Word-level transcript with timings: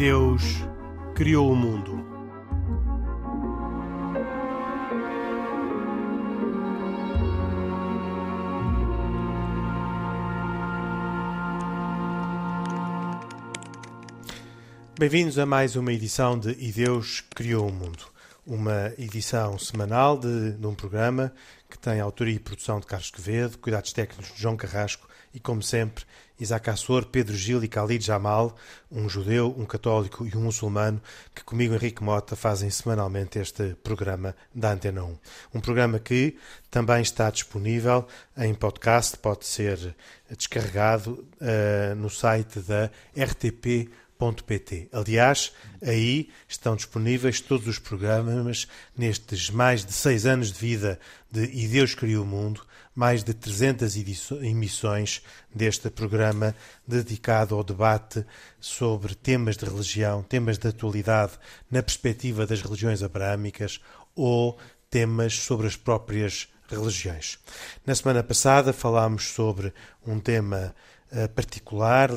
Deus 0.00 0.42
criou 1.14 1.52
o 1.52 1.54
mundo. 1.54 2.02
Bem-vindos 14.98 15.38
a 15.38 15.44
mais 15.44 15.76
uma 15.76 15.92
edição 15.92 16.38
de 16.38 16.52
E 16.52 16.72
Deus 16.72 17.22
Criou 17.34 17.68
o 17.68 17.70
Mundo, 17.70 18.06
uma 18.46 18.94
edição 18.96 19.58
semanal 19.58 20.16
de, 20.16 20.52
de, 20.52 20.66
um 20.66 20.74
programa 20.74 21.30
que 21.68 21.78
tem 21.78 22.00
autoria 22.00 22.36
e 22.36 22.38
produção 22.38 22.80
de 22.80 22.86
Carlos 22.86 23.10
Quevedo, 23.10 23.58
cuidados 23.58 23.92
técnicos 23.92 24.32
de 24.32 24.40
João 24.40 24.56
Carrasco 24.56 25.09
e, 25.32 25.40
como 25.40 25.62
sempre, 25.62 26.04
Isaac 26.38 26.70
Assor, 26.70 27.06
Pedro 27.06 27.36
Gil 27.36 27.62
e 27.62 27.68
Khalid 27.68 28.04
Jamal, 28.04 28.56
um 28.90 29.08
judeu, 29.08 29.54
um 29.58 29.66
católico 29.66 30.26
e 30.26 30.34
um 30.36 30.40
muçulmano, 30.40 31.00
que 31.34 31.44
comigo, 31.44 31.74
Henrique 31.74 32.02
Mota, 32.02 32.34
fazem 32.34 32.70
semanalmente 32.70 33.38
este 33.38 33.74
programa 33.82 34.34
da 34.54 34.72
Antena 34.72 35.04
1. 35.04 35.18
Um 35.54 35.60
programa 35.60 35.98
que 35.98 36.36
também 36.70 37.02
está 37.02 37.30
disponível 37.30 38.06
em 38.36 38.54
podcast, 38.54 39.18
pode 39.18 39.46
ser 39.46 39.94
descarregado 40.36 41.26
uh, 41.40 41.94
no 41.94 42.08
site 42.08 42.60
da 42.60 42.90
RTP 43.16 43.90
Aliás, 44.92 45.50
aí 45.82 46.28
estão 46.46 46.76
disponíveis 46.76 47.40
todos 47.40 47.66
os 47.66 47.78
programas 47.78 48.68
nestes 48.94 49.48
mais 49.48 49.82
de 49.82 49.94
seis 49.94 50.26
anos 50.26 50.52
de 50.52 50.58
vida 50.58 51.00
de 51.30 51.44
E 51.44 51.66
Deus 51.66 51.94
Criou 51.94 52.22
o 52.22 52.26
Mundo, 52.26 52.60
mais 53.00 53.24
de 53.24 53.32
300 53.32 53.96
emissões 54.42 55.22
deste 55.54 55.88
programa 55.88 56.54
dedicado 56.86 57.54
ao 57.54 57.64
debate 57.64 58.26
sobre 58.60 59.14
temas 59.14 59.56
de 59.56 59.64
religião, 59.64 60.22
temas 60.22 60.58
de 60.58 60.68
atualidade 60.68 61.32
na 61.70 61.82
perspectiva 61.82 62.46
das 62.46 62.60
religiões 62.60 63.02
abraâmicas 63.02 63.80
ou 64.14 64.58
temas 64.90 65.34
sobre 65.34 65.66
as 65.66 65.76
próprias 65.76 66.46
religiões. 66.68 67.38
Na 67.86 67.94
semana 67.94 68.22
passada 68.22 68.70
falámos 68.70 69.28
sobre 69.28 69.72
um 70.06 70.20
tema 70.20 70.74
particular 71.34 72.10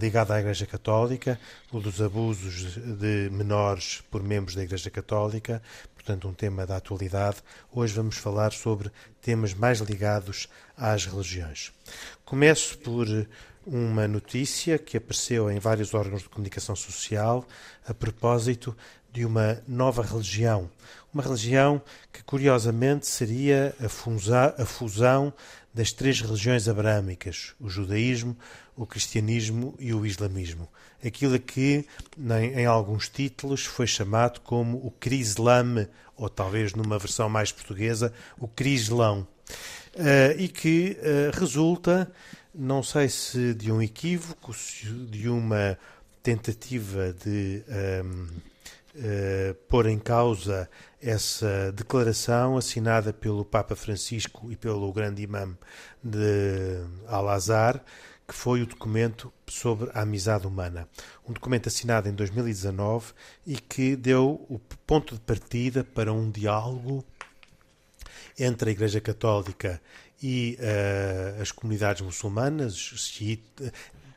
ligado 0.00 0.32
à 0.32 0.40
Igreja 0.40 0.66
Católica, 0.66 1.38
o 1.72 1.80
dos 1.80 2.00
abusos 2.00 2.74
de 2.74 3.30
menores 3.30 4.02
por 4.10 4.22
membros 4.22 4.54
da 4.54 4.62
Igreja 4.62 4.90
Católica, 4.90 5.62
portanto, 5.94 6.28
um 6.28 6.34
tema 6.34 6.66
da 6.66 6.76
atualidade. 6.76 7.38
Hoje 7.72 7.94
vamos 7.94 8.16
falar 8.16 8.52
sobre 8.52 8.90
temas 9.20 9.54
mais 9.54 9.80
ligados 9.80 10.48
às 10.76 11.06
religiões. 11.06 11.72
Começo 12.24 12.78
por 12.78 13.06
uma 13.66 14.08
notícia 14.08 14.78
que 14.78 14.96
apareceu 14.96 15.50
em 15.50 15.58
vários 15.58 15.94
órgãos 15.94 16.22
de 16.22 16.28
comunicação 16.28 16.74
social 16.74 17.46
a 17.86 17.94
propósito 17.94 18.76
de 19.12 19.24
uma 19.24 19.60
nova 19.66 20.02
religião. 20.02 20.70
Uma 21.12 21.22
religião 21.22 21.82
que, 22.12 22.22
curiosamente, 22.22 23.06
seria 23.06 23.74
a 24.58 24.64
fusão 24.64 25.32
das 25.72 25.92
três 25.92 26.20
religiões 26.20 26.68
abrâmicas, 26.68 27.54
o 27.60 27.68
judaísmo, 27.68 28.36
o 28.76 28.86
cristianismo 28.86 29.74
e 29.78 29.94
o 29.94 30.04
islamismo. 30.04 30.68
Aquilo 31.04 31.38
que, 31.38 31.86
em, 32.18 32.60
em 32.60 32.66
alguns 32.66 33.08
títulos, 33.08 33.64
foi 33.64 33.86
chamado 33.86 34.40
como 34.40 34.78
o 34.78 34.90
Crislam, 34.90 35.86
ou 36.16 36.28
talvez 36.28 36.74
numa 36.74 36.98
versão 36.98 37.28
mais 37.28 37.52
portuguesa, 37.52 38.12
o 38.38 38.48
Crislão. 38.48 39.26
Uh, 39.94 40.38
e 40.38 40.48
que 40.48 40.96
uh, 41.00 41.38
resulta, 41.38 42.10
não 42.54 42.82
sei 42.82 43.08
se 43.08 43.54
de 43.54 43.72
um 43.72 43.82
equívoco, 43.82 44.52
se 44.54 44.86
de 44.86 45.28
uma 45.28 45.76
tentativa 46.22 47.12
de 47.24 47.62
um, 48.04 48.28
uh, 48.94 49.54
pôr 49.68 49.86
em 49.86 49.98
causa 49.98 50.68
essa 51.00 51.72
declaração 51.72 52.56
assinada 52.56 53.12
pelo 53.12 53.44
Papa 53.44 53.74
Francisco 53.74 54.50
e 54.50 54.56
pelo 54.56 54.92
grande 54.92 55.22
imã 55.22 55.56
de 56.02 56.82
Al-Azhar, 57.06 57.82
que 58.26 58.34
foi 58.34 58.62
o 58.62 58.66
documento 58.66 59.32
sobre 59.46 59.90
a 59.92 60.02
amizade 60.02 60.46
humana. 60.46 60.88
Um 61.28 61.32
documento 61.32 61.68
assinado 61.68 62.08
em 62.08 62.12
2019 62.12 63.12
e 63.46 63.56
que 63.56 63.96
deu 63.96 64.46
o 64.48 64.58
ponto 64.86 65.14
de 65.14 65.20
partida 65.20 65.82
para 65.82 66.12
um 66.12 66.30
diálogo 66.30 67.04
entre 68.38 68.70
a 68.70 68.72
Igreja 68.72 69.00
Católica 69.00 69.80
e 70.22 70.58
uh, 70.60 71.42
as 71.42 71.50
comunidades 71.50 72.02
muçulmanas, 72.02 72.92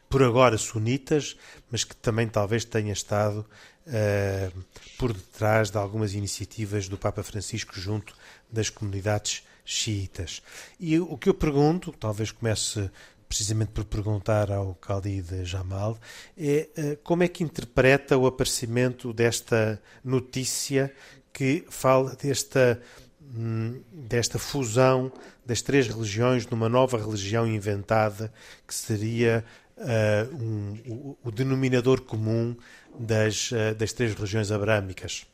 por 0.09 0.21
agora 0.21 0.57
sunitas, 0.59 1.35
mas 1.71 1.83
que 1.83 1.95
também 1.95 2.27
talvez 2.27 2.63
tenha 2.63 2.93
estado 2.93 3.43
uh, 3.87 4.63
por 4.97 5.13
detrás 5.13 5.69
de 5.69 5.77
algumas 5.77 6.13
iniciativas 6.13 6.87
do 6.87 6.97
Papa 6.97 7.23
Francisco 7.23 7.79
junto 7.79 8.15
das 8.51 8.69
comunidades 8.69 9.43
xiitas. 9.65 10.41
E 10.79 10.99
o 10.99 11.17
que 11.17 11.29
eu 11.29 11.33
pergunto, 11.33 11.91
talvez 11.91 12.31
comece 12.31 12.89
precisamente 13.27 13.71
por 13.71 13.85
perguntar 13.85 14.51
ao 14.51 14.77
Khalid 14.79 15.43
Jamal, 15.43 15.97
é 16.37 16.69
uh, 16.77 16.97
como 17.03 17.23
é 17.23 17.27
que 17.27 17.43
interpreta 17.43 18.17
o 18.17 18.27
aparecimento 18.27 19.11
desta 19.11 19.81
notícia 20.03 20.93
que 21.33 21.65
fala 21.67 22.15
desta, 22.15 22.79
hum, 23.35 23.81
desta 23.91 24.37
fusão 24.37 25.11
das 25.43 25.61
três 25.61 25.87
religiões 25.87 26.45
numa 26.47 26.69
nova 26.69 26.97
religião 26.97 27.47
inventada 27.47 28.31
que 28.67 28.73
seria 28.73 29.43
uh, 29.77 30.35
um, 30.35 30.77
o, 30.87 31.17
o, 31.23 31.31
denominador 31.31 32.01
comum 32.01 32.55
das, 32.99 33.51
uh, 33.51 33.75
das 33.77 33.93
três 33.93 34.13
religiões 34.13 34.51
abrâmicas? 34.51 35.25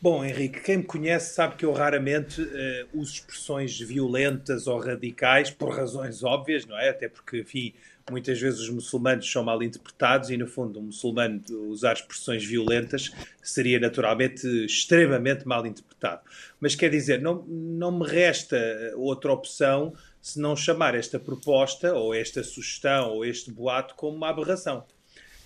Bom, 0.00 0.22
Henrique, 0.24 0.60
quem 0.60 0.76
me 0.78 0.82
conhece 0.84 1.34
sabe 1.34 1.56
que 1.56 1.64
eu 1.64 1.72
raramente 1.72 2.42
uh, 2.42 2.88
uso 2.92 3.14
expressões 3.14 3.80
violentas 3.80 4.66
ou 4.66 4.78
radicais 4.78 5.50
por 5.50 5.70
razões 5.70 6.22
óbvias, 6.22 6.66
não 6.66 6.78
é? 6.78 6.90
Até 6.90 7.08
porque, 7.08 7.40
enfim, 7.40 7.72
muitas 8.10 8.38
vezes 8.38 8.60
os 8.60 8.70
muçulmanos 8.70 9.30
são 9.30 9.42
mal 9.42 9.62
interpretados 9.62 10.30
e, 10.30 10.36
no 10.36 10.46
fundo, 10.46 10.78
um 10.78 10.82
muçulmano 10.82 11.42
usar 11.70 11.94
expressões 11.94 12.44
violentas 12.44 13.10
seria 13.42 13.80
naturalmente 13.80 14.46
extremamente 14.66 15.48
mal 15.48 15.66
interpretado. 15.66 16.20
Mas 16.60 16.74
quer 16.74 16.90
dizer, 16.90 17.20
não, 17.20 17.42
não 17.48 17.98
me 17.98 18.06
resta 18.06 18.58
outra 18.96 19.32
opção 19.32 19.94
se 20.20 20.38
não 20.38 20.54
chamar 20.54 20.94
esta 20.94 21.18
proposta, 21.18 21.94
ou 21.94 22.14
esta 22.14 22.42
sugestão, 22.42 23.10
ou 23.10 23.24
este 23.24 23.50
boato 23.50 23.94
como 23.94 24.16
uma 24.16 24.28
aberração. 24.28 24.84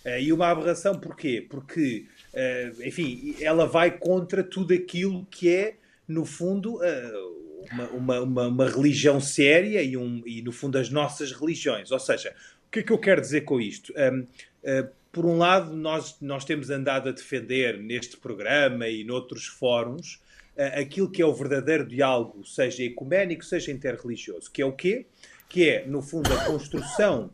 Uh, 0.04 0.18
e 0.18 0.32
uma 0.32 0.48
aberração 0.48 0.98
porquê? 0.98 1.46
Porque, 1.48 2.06
uh, 2.32 2.82
enfim, 2.82 3.36
ela 3.40 3.66
vai 3.66 3.90
contra 3.90 4.42
tudo 4.42 4.72
aquilo 4.72 5.26
que 5.26 5.48
é, 5.48 5.76
no 6.08 6.24
fundo, 6.24 6.76
uh, 6.76 7.60
uma, 7.92 8.20
uma, 8.20 8.46
uma, 8.48 8.68
religião 8.68 9.20
séria 9.20 9.82
e, 9.82 9.96
um, 9.96 10.22
e, 10.24 10.40
no 10.40 10.52
fundo, 10.52 10.78
as 10.78 10.88
nossas 10.88 11.32
religiões. 11.32 11.90
Ou 11.90 12.00
seja, 12.00 12.34
o 12.66 12.70
que 12.70 12.80
é 12.80 12.82
que 12.82 12.92
eu 12.92 12.98
quero 12.98 13.20
dizer 13.20 13.42
com 13.42 13.60
isto? 13.60 13.92
Um, 13.96 14.26
por 15.12 15.26
um 15.26 15.36
lado, 15.36 15.76
nós, 15.76 16.16
nós 16.20 16.44
temos 16.44 16.70
andado 16.70 17.08
a 17.08 17.12
defender 17.12 17.78
neste 17.78 18.16
programa 18.16 18.88
e 18.88 19.04
noutros 19.04 19.46
fóruns 19.46 20.20
aquilo 20.76 21.10
que 21.10 21.22
é 21.22 21.24
o 21.24 21.32
verdadeiro 21.32 21.86
diálogo, 21.86 22.44
seja 22.44 22.82
ecuménico, 22.82 23.42
seja 23.44 23.72
interreligioso, 23.72 24.50
que 24.52 24.60
é 24.60 24.66
o 24.66 24.72
quê? 24.72 25.06
Que 25.48 25.68
é, 25.68 25.86
no 25.86 26.02
fundo, 26.02 26.30
a 26.34 26.44
construção 26.44 27.30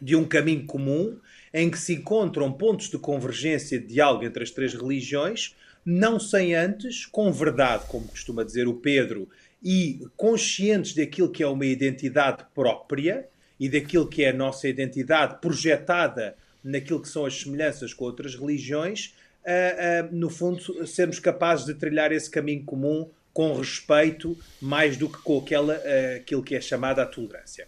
de 0.00 0.16
um 0.16 0.24
caminho 0.24 0.66
comum 0.66 1.18
em 1.56 1.70
que 1.70 1.78
se 1.78 1.94
encontram 1.94 2.52
pontos 2.52 2.90
de 2.90 2.98
convergência 2.98 3.80
de 3.80 3.86
diálogo 3.86 4.26
entre 4.26 4.42
as 4.42 4.50
três 4.50 4.74
religiões, 4.74 5.56
não 5.86 6.20
sem 6.20 6.54
antes, 6.54 7.06
com 7.06 7.32
verdade, 7.32 7.86
como 7.88 8.06
costuma 8.06 8.44
dizer 8.44 8.68
o 8.68 8.74
Pedro, 8.74 9.26
e 9.64 10.06
conscientes 10.18 10.94
daquilo 10.94 11.30
que 11.30 11.42
é 11.42 11.46
uma 11.46 11.64
identidade 11.64 12.44
própria 12.54 13.26
e 13.58 13.70
daquilo 13.70 14.06
que 14.06 14.22
é 14.22 14.28
a 14.28 14.34
nossa 14.34 14.68
identidade 14.68 15.40
projetada 15.40 16.36
naquilo 16.62 17.00
que 17.00 17.08
são 17.08 17.24
as 17.24 17.40
semelhanças 17.40 17.94
com 17.94 18.04
outras 18.04 18.34
religiões, 18.34 19.14
uh, 19.42 20.04
uh, 20.04 20.14
no 20.14 20.28
fundo, 20.28 20.86
sermos 20.86 21.18
capazes 21.18 21.64
de 21.64 21.72
trilhar 21.72 22.12
esse 22.12 22.28
caminho 22.28 22.64
comum 22.64 23.08
com 23.32 23.54
respeito, 23.54 24.36
mais 24.60 24.98
do 24.98 25.08
que 25.08 25.22
com 25.22 25.38
aquela, 25.38 25.74
uh, 25.74 26.16
aquilo 26.16 26.42
que 26.42 26.54
é 26.54 26.60
chamada 26.60 27.02
a 27.02 27.06
tolerância. 27.06 27.66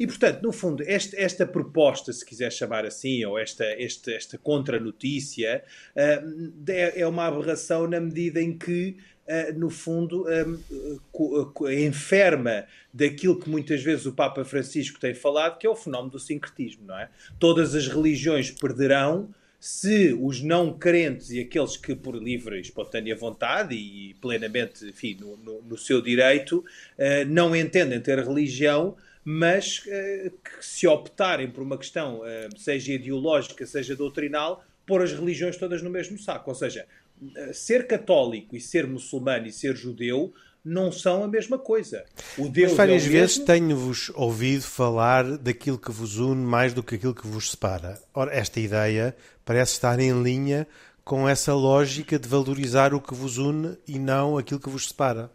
E, 0.00 0.06
portanto, 0.06 0.42
no 0.42 0.50
fundo, 0.50 0.82
este, 0.86 1.14
esta 1.14 1.44
proposta, 1.44 2.10
se 2.10 2.24
quiser 2.24 2.50
chamar 2.50 2.86
assim, 2.86 3.22
ou 3.26 3.38
esta, 3.38 3.66
esta, 3.66 4.10
esta 4.10 4.38
contra-notícia, 4.38 5.62
uh, 5.94 6.52
é, 6.66 7.02
é, 7.02 7.06
uma 7.06 7.26
aberração 7.26 7.86
na 7.86 8.00
medida 8.00 8.40
em 8.40 8.56
que, 8.56 8.96
uh, 9.28 9.58
no 9.58 9.68
fundo, 9.68 10.24
um, 10.26 11.68
enferma 11.68 12.64
daquilo 12.94 13.38
que 13.38 13.50
muitas 13.50 13.82
vezes 13.82 14.06
o 14.06 14.12
Papa 14.14 14.42
Francisco 14.42 14.98
tem 14.98 15.12
falado, 15.12 15.58
que 15.58 15.66
é 15.66 15.70
o 15.70 15.76
fenómeno 15.76 16.12
do 16.12 16.18
sincretismo, 16.18 16.86
não 16.86 16.98
é? 16.98 17.10
Todas 17.38 17.74
as 17.74 17.86
religiões 17.86 18.50
perderão 18.50 19.28
se 19.60 20.16
os 20.18 20.40
não 20.40 20.72
crentes 20.72 21.30
e 21.30 21.40
aqueles 21.40 21.76
que 21.76 21.94
por 21.94 22.16
livre 22.16 22.56
e 22.56 22.62
espontânea 22.62 23.14
vontade 23.14 23.74
e 23.74 24.14
plenamente 24.14 24.86
enfim, 24.86 25.14
no, 25.20 25.36
no, 25.36 25.60
no 25.60 25.76
seu 25.76 26.00
direito 26.00 26.60
uh, 26.60 27.28
não 27.28 27.54
entendem 27.54 28.00
ter 28.00 28.18
religião, 28.18 28.96
mas 29.24 29.78
uh, 29.80 30.30
que 30.30 30.64
se 30.64 30.86
optarem 30.86 31.50
por 31.50 31.62
uma 31.62 31.76
questão, 31.76 32.20
uh, 32.20 32.58
seja 32.58 32.92
ideológica, 32.92 33.66
seja 33.66 33.94
doutrinal, 33.94 34.64
pôr 34.86 35.02
as 35.02 35.12
religiões 35.12 35.56
todas 35.56 35.82
no 35.82 35.90
mesmo 35.90 36.18
saco. 36.18 36.50
Ou 36.50 36.54
seja, 36.54 36.86
uh, 37.22 37.54
ser 37.54 37.86
católico 37.86 38.56
e 38.56 38.60
ser 38.60 38.86
muçulmano 38.86 39.46
e 39.46 39.52
ser 39.52 39.76
judeu 39.76 40.32
não 40.64 40.92
são 40.92 41.24
a 41.24 41.28
mesma 41.28 41.58
coisa. 41.58 42.04
O 42.36 42.48
Deus 42.48 42.70
Mas 42.70 42.76
várias 42.76 43.06
é 43.06 43.08
vezes 43.08 43.38
tenho-vos 43.38 44.10
ouvido 44.14 44.62
falar 44.62 45.38
daquilo 45.38 45.78
que 45.78 45.90
vos 45.90 46.18
une 46.18 46.44
mais 46.44 46.74
do 46.74 46.82
que 46.82 46.96
aquilo 46.96 47.14
que 47.14 47.26
vos 47.26 47.50
separa. 47.50 47.98
Ora, 48.12 48.34
esta 48.34 48.60
ideia 48.60 49.16
parece 49.44 49.72
estar 49.72 49.98
em 49.98 50.22
linha 50.22 50.66
com 51.02 51.28
essa 51.28 51.54
lógica 51.54 52.18
de 52.18 52.28
valorizar 52.28 52.92
o 52.94 53.00
que 53.00 53.14
vos 53.14 53.38
une 53.38 53.76
e 53.88 53.98
não 53.98 54.36
aquilo 54.36 54.60
que 54.60 54.68
vos 54.68 54.88
separa. 54.88 55.30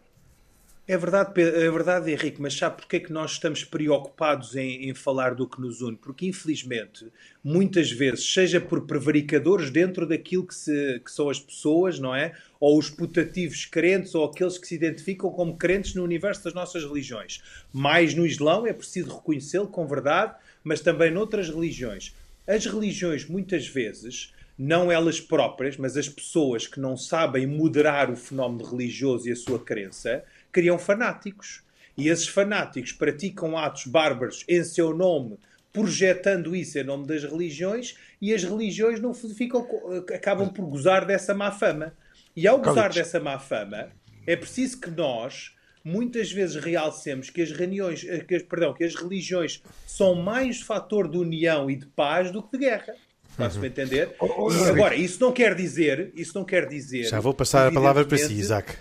É 0.88 0.96
verdade, 0.96 1.32
é 1.40 1.68
verdade, 1.68 2.12
Henrique, 2.12 2.40
mas 2.40 2.54
sabe 2.56 2.76
porque 2.76 2.96
é 2.96 3.00
que 3.00 3.12
nós 3.12 3.32
estamos 3.32 3.64
preocupados 3.64 4.54
em, 4.54 4.88
em, 4.88 4.94
falar 4.94 5.34
do 5.34 5.44
que 5.44 5.60
nos 5.60 5.82
une? 5.82 5.96
Porque, 5.96 6.26
infelizmente, 6.26 7.08
muitas 7.42 7.90
vezes, 7.90 8.32
seja 8.32 8.60
por 8.60 8.86
prevaricadores 8.86 9.68
dentro 9.68 10.06
daquilo 10.06 10.46
que, 10.46 10.54
se, 10.54 11.00
que 11.04 11.10
são 11.10 11.28
as 11.28 11.40
pessoas, 11.40 11.98
não 11.98 12.14
é? 12.14 12.36
Ou 12.60 12.78
os 12.78 12.88
putativos 12.88 13.64
crentes, 13.64 14.14
ou 14.14 14.24
aqueles 14.26 14.58
que 14.58 14.68
se 14.68 14.76
identificam 14.76 15.28
como 15.30 15.56
crentes 15.56 15.92
no 15.96 16.04
universo 16.04 16.44
das 16.44 16.54
nossas 16.54 16.84
religiões. 16.84 17.42
Mais 17.72 18.14
no 18.14 18.24
Islão, 18.24 18.64
é 18.64 18.72
preciso 18.72 19.12
reconhecê-lo 19.12 19.66
com 19.66 19.88
verdade, 19.88 20.36
mas 20.62 20.80
também 20.80 21.10
noutras 21.10 21.48
religiões. 21.48 22.14
As 22.46 22.64
religiões, 22.64 23.26
muitas 23.26 23.66
vezes, 23.66 24.32
não 24.56 24.90
elas 24.90 25.20
próprias, 25.20 25.76
mas 25.76 25.96
as 25.96 26.08
pessoas 26.08 26.68
que 26.68 26.78
não 26.78 26.96
sabem 26.96 27.44
moderar 27.44 28.08
o 28.08 28.16
fenómeno 28.16 28.70
religioso 28.70 29.28
e 29.28 29.32
a 29.32 29.36
sua 29.36 29.58
crença, 29.58 30.24
criam 30.56 30.78
fanáticos. 30.78 31.62
E 31.98 32.08
esses 32.08 32.26
fanáticos 32.26 32.90
praticam 32.92 33.58
atos 33.58 33.86
bárbaros 33.86 34.42
em 34.48 34.64
seu 34.64 34.96
nome, 34.96 35.38
projetando 35.70 36.56
isso 36.56 36.78
em 36.78 36.82
nome 36.82 37.06
das 37.06 37.24
religiões, 37.24 37.94
e 38.22 38.32
as 38.32 38.42
religiões 38.42 38.98
não 38.98 39.12
ficam, 39.12 39.68
acabam 40.14 40.48
por 40.48 40.64
gozar 40.64 41.04
dessa 41.04 41.34
má 41.34 41.52
fama. 41.52 41.92
E 42.34 42.48
ao 42.48 42.58
gozar 42.58 42.90
dessa 42.90 43.20
má 43.20 43.38
fama, 43.38 43.90
é 44.26 44.34
preciso 44.34 44.80
que 44.80 44.90
nós 44.90 45.54
muitas 45.84 46.32
vezes 46.32 46.56
realcemos 46.56 47.28
que 47.28 47.42
as 47.42 47.52
reuniões, 47.52 48.02
que, 48.02 48.40
perdão, 48.40 48.72
que 48.72 48.82
as 48.82 48.94
religiões 48.94 49.62
são 49.86 50.14
mais 50.14 50.62
fator 50.62 51.06
de 51.06 51.18
união 51.18 51.70
e 51.70 51.76
de 51.76 51.86
paz 51.86 52.30
do 52.30 52.42
que 52.42 52.56
de 52.56 52.64
guerra. 52.64 52.94
Posso 53.36 53.60
me 53.60 53.68
entender? 53.68 54.16
Oh, 54.18 54.48
oh, 54.48 54.64
agora, 54.64 54.94
isso 54.94 55.20
não 55.20 55.30
quer 55.30 55.54
dizer, 55.54 56.10
isso 56.16 56.32
não 56.34 56.46
quer 56.46 56.66
dizer. 56.66 57.04
Já 57.04 57.20
vou 57.20 57.34
passar 57.34 57.68
a 57.68 57.72
palavra 57.72 58.06
para 58.06 58.16
si, 58.16 58.32
Isaac. 58.32 58.72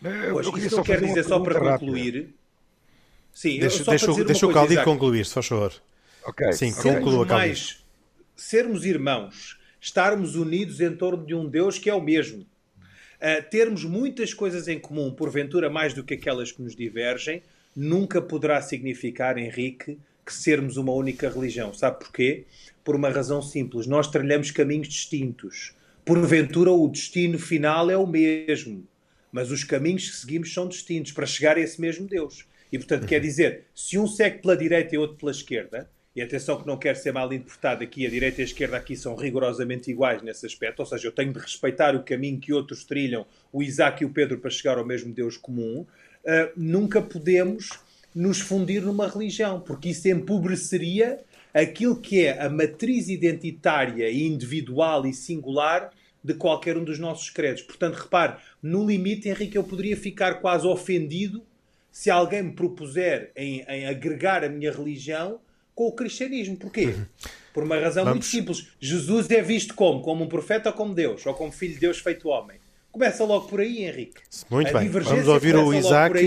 Pois, 0.00 0.64
isso 0.64 0.76
não 0.76 0.84
quer 0.84 1.00
dizer 1.00 1.24
só 1.24 1.40
para 1.40 1.58
concluir. 1.58 2.14
Rápida. 2.14 2.34
Sim, 3.32 3.58
deixa, 3.58 3.84
só 3.84 3.90
deixa, 3.90 4.24
deixa 4.24 4.46
o 4.46 4.52
Caldir 4.52 4.82
concluir, 4.82 5.26
se 5.26 5.34
faz 5.34 5.46
favor. 5.46 5.72
Ok. 6.24 6.52
Sim, 6.52 6.72
conclua, 6.72 7.24
mais 7.26 7.84
Sermos 8.34 8.84
irmãos, 8.84 9.58
estarmos 9.80 10.36
unidos 10.36 10.80
em 10.80 10.94
torno 10.94 11.24
de 11.24 11.34
um 11.34 11.48
Deus 11.48 11.78
que 11.78 11.88
é 11.88 11.94
o 11.94 12.00
mesmo. 12.00 12.42
Uh, 12.42 13.42
termos 13.50 13.84
muitas 13.84 14.34
coisas 14.34 14.68
em 14.68 14.78
comum, 14.78 15.10
porventura 15.10 15.70
mais 15.70 15.94
do 15.94 16.04
que 16.04 16.14
aquelas 16.14 16.52
que 16.52 16.60
nos 16.60 16.76
divergem, 16.76 17.42
nunca 17.74 18.20
poderá 18.20 18.60
significar, 18.60 19.38
Henrique, 19.38 19.98
que 20.24 20.34
sermos 20.34 20.76
uma 20.76 20.92
única 20.92 21.30
religião. 21.30 21.72
Sabe 21.72 21.98
porquê? 21.98 22.44
Por 22.84 22.94
uma 22.94 23.08
razão 23.08 23.40
simples. 23.40 23.86
Nós 23.86 24.08
trilhamos 24.08 24.50
caminhos 24.50 24.88
distintos. 24.88 25.74
Porventura, 26.04 26.70
o 26.70 26.88
destino 26.88 27.38
final 27.38 27.90
é 27.90 27.96
o 27.96 28.06
mesmo 28.06 28.86
mas 29.30 29.50
os 29.50 29.64
caminhos 29.64 30.10
que 30.10 30.16
seguimos 30.16 30.52
são 30.52 30.68
distintos 30.68 31.12
para 31.12 31.26
chegar 31.26 31.56
a 31.56 31.60
esse 31.60 31.80
mesmo 31.80 32.06
Deus. 32.06 32.46
E, 32.72 32.78
portanto, 32.78 33.02
uhum. 33.02 33.08
quer 33.08 33.20
dizer, 33.20 33.64
se 33.74 33.98
um 33.98 34.06
segue 34.06 34.42
pela 34.42 34.56
direita 34.56 34.94
e 34.94 34.98
outro 34.98 35.16
pela 35.16 35.30
esquerda, 35.30 35.88
e 36.14 36.22
atenção 36.22 36.58
que 36.58 36.66
não 36.66 36.78
quer 36.78 36.96
ser 36.96 37.12
mal 37.12 37.30
interpretado 37.30 37.84
aqui, 37.84 38.06
a 38.06 38.10
direita 38.10 38.40
e 38.40 38.42
a 38.42 38.46
esquerda 38.46 38.78
aqui 38.78 38.96
são 38.96 39.14
rigorosamente 39.14 39.90
iguais 39.90 40.22
nesse 40.22 40.46
aspecto, 40.46 40.80
ou 40.80 40.86
seja, 40.86 41.08
eu 41.08 41.12
tenho 41.12 41.32
de 41.32 41.38
respeitar 41.38 41.94
o 41.94 42.02
caminho 42.02 42.40
que 42.40 42.54
outros 42.54 42.84
trilham, 42.84 43.26
o 43.52 43.62
Isaac 43.62 44.02
e 44.02 44.06
o 44.06 44.10
Pedro, 44.10 44.38
para 44.38 44.50
chegar 44.50 44.78
ao 44.78 44.86
mesmo 44.86 45.12
Deus 45.12 45.36
comum, 45.36 45.80
uh, 45.80 46.52
nunca 46.56 47.02
podemos 47.02 47.68
nos 48.14 48.40
fundir 48.40 48.80
numa 48.80 49.06
religião, 49.06 49.60
porque 49.60 49.90
isso 49.90 50.08
empobreceria 50.08 51.20
aquilo 51.52 52.00
que 52.00 52.24
é 52.24 52.42
a 52.42 52.48
matriz 52.48 53.10
identitária 53.10 54.08
e 54.08 54.26
individual 54.26 55.06
e 55.06 55.12
singular 55.12 55.90
de 56.26 56.34
qualquer 56.34 56.76
um 56.76 56.82
dos 56.82 56.98
nossos 56.98 57.30
credos. 57.30 57.62
Portanto, 57.62 57.94
repare, 57.94 58.36
no 58.60 58.84
limite, 58.84 59.28
Henrique, 59.28 59.56
eu 59.56 59.62
poderia 59.62 59.96
ficar 59.96 60.40
quase 60.40 60.66
ofendido 60.66 61.46
se 61.88 62.10
alguém 62.10 62.42
me 62.42 62.52
propuser 62.52 63.30
em, 63.36 63.64
em 63.68 63.86
agregar 63.86 64.42
a 64.42 64.48
minha 64.48 64.72
religião 64.72 65.38
com 65.72 65.86
o 65.86 65.92
cristianismo. 65.92 66.56
Porquê? 66.56 66.86
Uhum. 66.86 67.06
Por 67.54 67.62
uma 67.62 67.78
razão 67.78 68.04
Vamos. 68.04 68.16
muito 68.18 68.26
simples. 68.26 68.68
Jesus 68.80 69.30
é 69.30 69.40
visto 69.40 69.72
como? 69.74 70.02
Como 70.02 70.24
um 70.24 70.28
profeta 70.28 70.70
ou 70.70 70.74
como 70.74 70.92
Deus? 70.92 71.24
Ou 71.24 71.32
como 71.32 71.52
filho 71.52 71.74
de 71.74 71.80
Deus 71.80 72.00
feito 72.00 72.28
homem? 72.28 72.58
Começa 72.90 73.24
logo 73.24 73.46
por 73.46 73.60
aí, 73.60 73.84
Henrique. 73.84 74.20
Muito 74.50 74.76
a 74.76 74.80
bem. 74.80 74.88
Vamos 74.88 75.28
ouvir 75.28 75.54
o 75.54 75.72
Isaac 75.72 76.18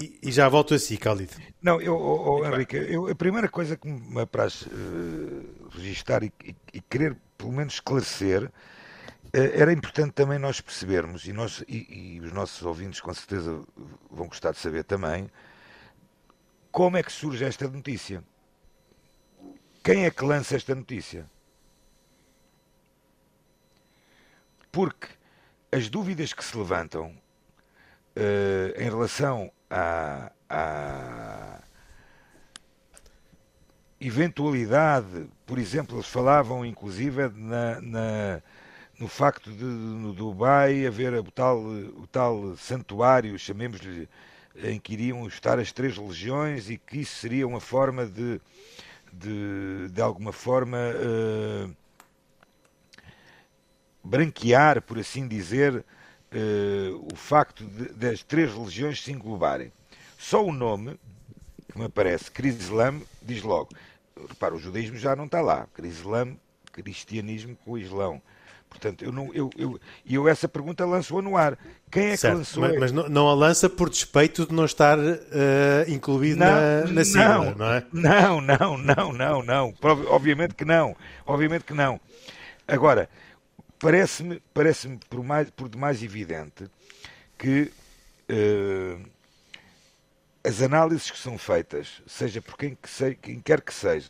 e, 0.00 0.18
e, 0.22 0.30
já 0.32 0.48
volto 0.48 0.74
a 0.74 0.78
si, 0.78 0.96
Khalid. 0.96 1.30
Não, 1.62 1.80
eu, 1.80 1.94
oh, 1.94 2.40
oh, 2.40 2.46
Henrique, 2.46 2.76
eu, 2.76 3.08
a 3.08 3.14
primeira 3.14 3.48
coisa 3.48 3.76
que 3.76 3.86
me 3.88 4.20
apraz 4.20 4.62
uh, 4.62 5.68
registar 5.70 6.22
e, 6.22 6.32
e, 6.44 6.54
e, 6.74 6.80
querer 6.80 7.16
pelo 7.36 7.52
menos 7.52 7.74
esclarecer 7.74 8.50
era 9.32 9.72
importante 9.72 10.12
também 10.12 10.38
nós 10.38 10.60
percebermos, 10.60 11.26
e, 11.26 11.32
nós, 11.32 11.64
e, 11.66 12.16
e, 12.16 12.20
os 12.20 12.32
nossos 12.32 12.62
ouvintes 12.62 13.00
com 13.00 13.12
certeza 13.14 13.64
vão 14.10 14.26
gostar 14.26 14.52
de 14.52 14.58
saber 14.58 14.84
também, 14.84 15.30
como 16.70 16.96
é 16.98 17.02
que 17.02 17.10
surge 17.10 17.44
esta 17.44 17.66
notícia. 17.66 18.22
Quem 19.82 20.04
é 20.04 20.10
que 20.10 20.24
lança 20.24 20.54
esta 20.54 20.74
notícia? 20.74 21.28
Porque 24.70 25.08
as 25.70 25.88
dúvidas 25.88 26.32
que 26.32 26.44
se 26.44 26.56
levantam 26.56 27.10
uh, 28.16 28.80
em 28.80 28.84
relação 28.84 29.50
à, 29.70 30.30
à, 30.48 31.62
eventualidade, 33.98 35.28
por 35.46 35.58
exemplo, 35.58 35.96
eles 35.96 36.08
falavam 36.08 36.64
inclusive 36.64 37.28
na, 37.30 37.80
na 37.80 38.42
no 39.02 39.08
facto 39.08 39.50
de 39.50 39.64
no 39.64 40.12
Dubai 40.12 40.86
haver 40.86 41.12
o 41.14 41.28
tal, 41.28 41.58
o 41.58 42.06
tal 42.06 42.56
santuário, 42.56 43.36
chamemos-lhe, 43.36 44.08
em 44.62 44.78
que 44.78 44.92
iriam 44.92 45.26
estar 45.26 45.58
as 45.58 45.72
três 45.72 45.98
religiões 45.98 46.70
e 46.70 46.78
que 46.78 47.00
isso 47.00 47.16
seria 47.16 47.44
uma 47.44 47.58
forma 47.58 48.06
de, 48.06 48.40
de, 49.12 49.88
de 49.90 50.00
alguma 50.00 50.32
forma, 50.32 50.78
uh, 50.78 51.76
branquear, 54.04 54.80
por 54.80 55.00
assim 55.00 55.26
dizer, 55.26 55.74
uh, 55.74 57.08
o 57.12 57.16
facto 57.16 57.64
de, 57.64 57.88
das 57.94 58.22
três 58.22 58.52
religiões 58.52 59.02
se 59.02 59.10
englobarem. 59.10 59.72
Só 60.16 60.46
o 60.46 60.52
nome, 60.52 60.96
que 61.72 61.76
me 61.76 61.86
aparece, 61.86 62.30
Crislam, 62.30 63.02
diz 63.20 63.42
logo. 63.42 63.70
Repara, 64.28 64.54
o 64.54 64.60
judaísmo 64.60 64.96
já 64.96 65.16
não 65.16 65.24
está 65.24 65.40
lá. 65.40 65.66
Crislam, 65.74 66.38
cristianismo 66.70 67.56
com 67.64 67.72
o 67.72 67.78
islão. 67.78 68.22
Portanto, 68.72 69.04
eu, 69.04 69.12
não, 69.12 69.30
eu, 69.34 69.50
eu, 69.56 69.80
eu 70.08 70.28
essa 70.28 70.48
pergunta 70.48 70.86
lançou 70.86 71.20
no 71.20 71.36
ar. 71.36 71.58
Quem 71.90 72.06
é 72.06 72.16
certo, 72.16 72.32
que 72.32 72.38
lançou? 72.38 72.62
Mas, 72.62 72.78
mas 72.78 72.92
não, 72.92 73.08
não, 73.08 73.28
a 73.28 73.34
lança 73.34 73.68
por 73.68 73.90
despeito 73.90 74.46
de 74.46 74.54
não 74.54 74.64
estar 74.64 74.98
uh, 74.98 75.12
incluído 75.86 76.40
não, 76.40 76.46
na, 76.46 76.84
na 76.90 77.04
sigla, 77.04 77.44
não, 77.44 77.54
não 77.54 77.72
é? 77.72 77.86
Não, 77.92 78.40
não, 78.40 78.78
não, 78.78 79.12
não, 79.12 79.42
não. 79.42 79.74
Obviamente 80.08 80.54
que 80.54 80.64
não. 80.64 80.96
Obviamente 81.26 81.64
que 81.64 81.74
não. 81.74 82.00
Agora, 82.66 83.10
parece-me 83.78 84.42
parece 84.54 84.88
por, 85.10 85.22
mais, 85.22 85.50
por 85.50 85.68
demais 85.68 86.02
evidente 86.02 86.66
que 87.36 87.70
uh, 88.30 89.10
as 90.42 90.62
análises 90.62 91.10
que 91.10 91.18
são 91.18 91.36
feitas, 91.36 92.00
seja 92.06 92.40
por 92.40 92.56
quem, 92.56 92.74
que 92.74 93.14
quem 93.16 93.38
quer 93.38 93.60
que 93.60 93.74
seja, 93.74 94.08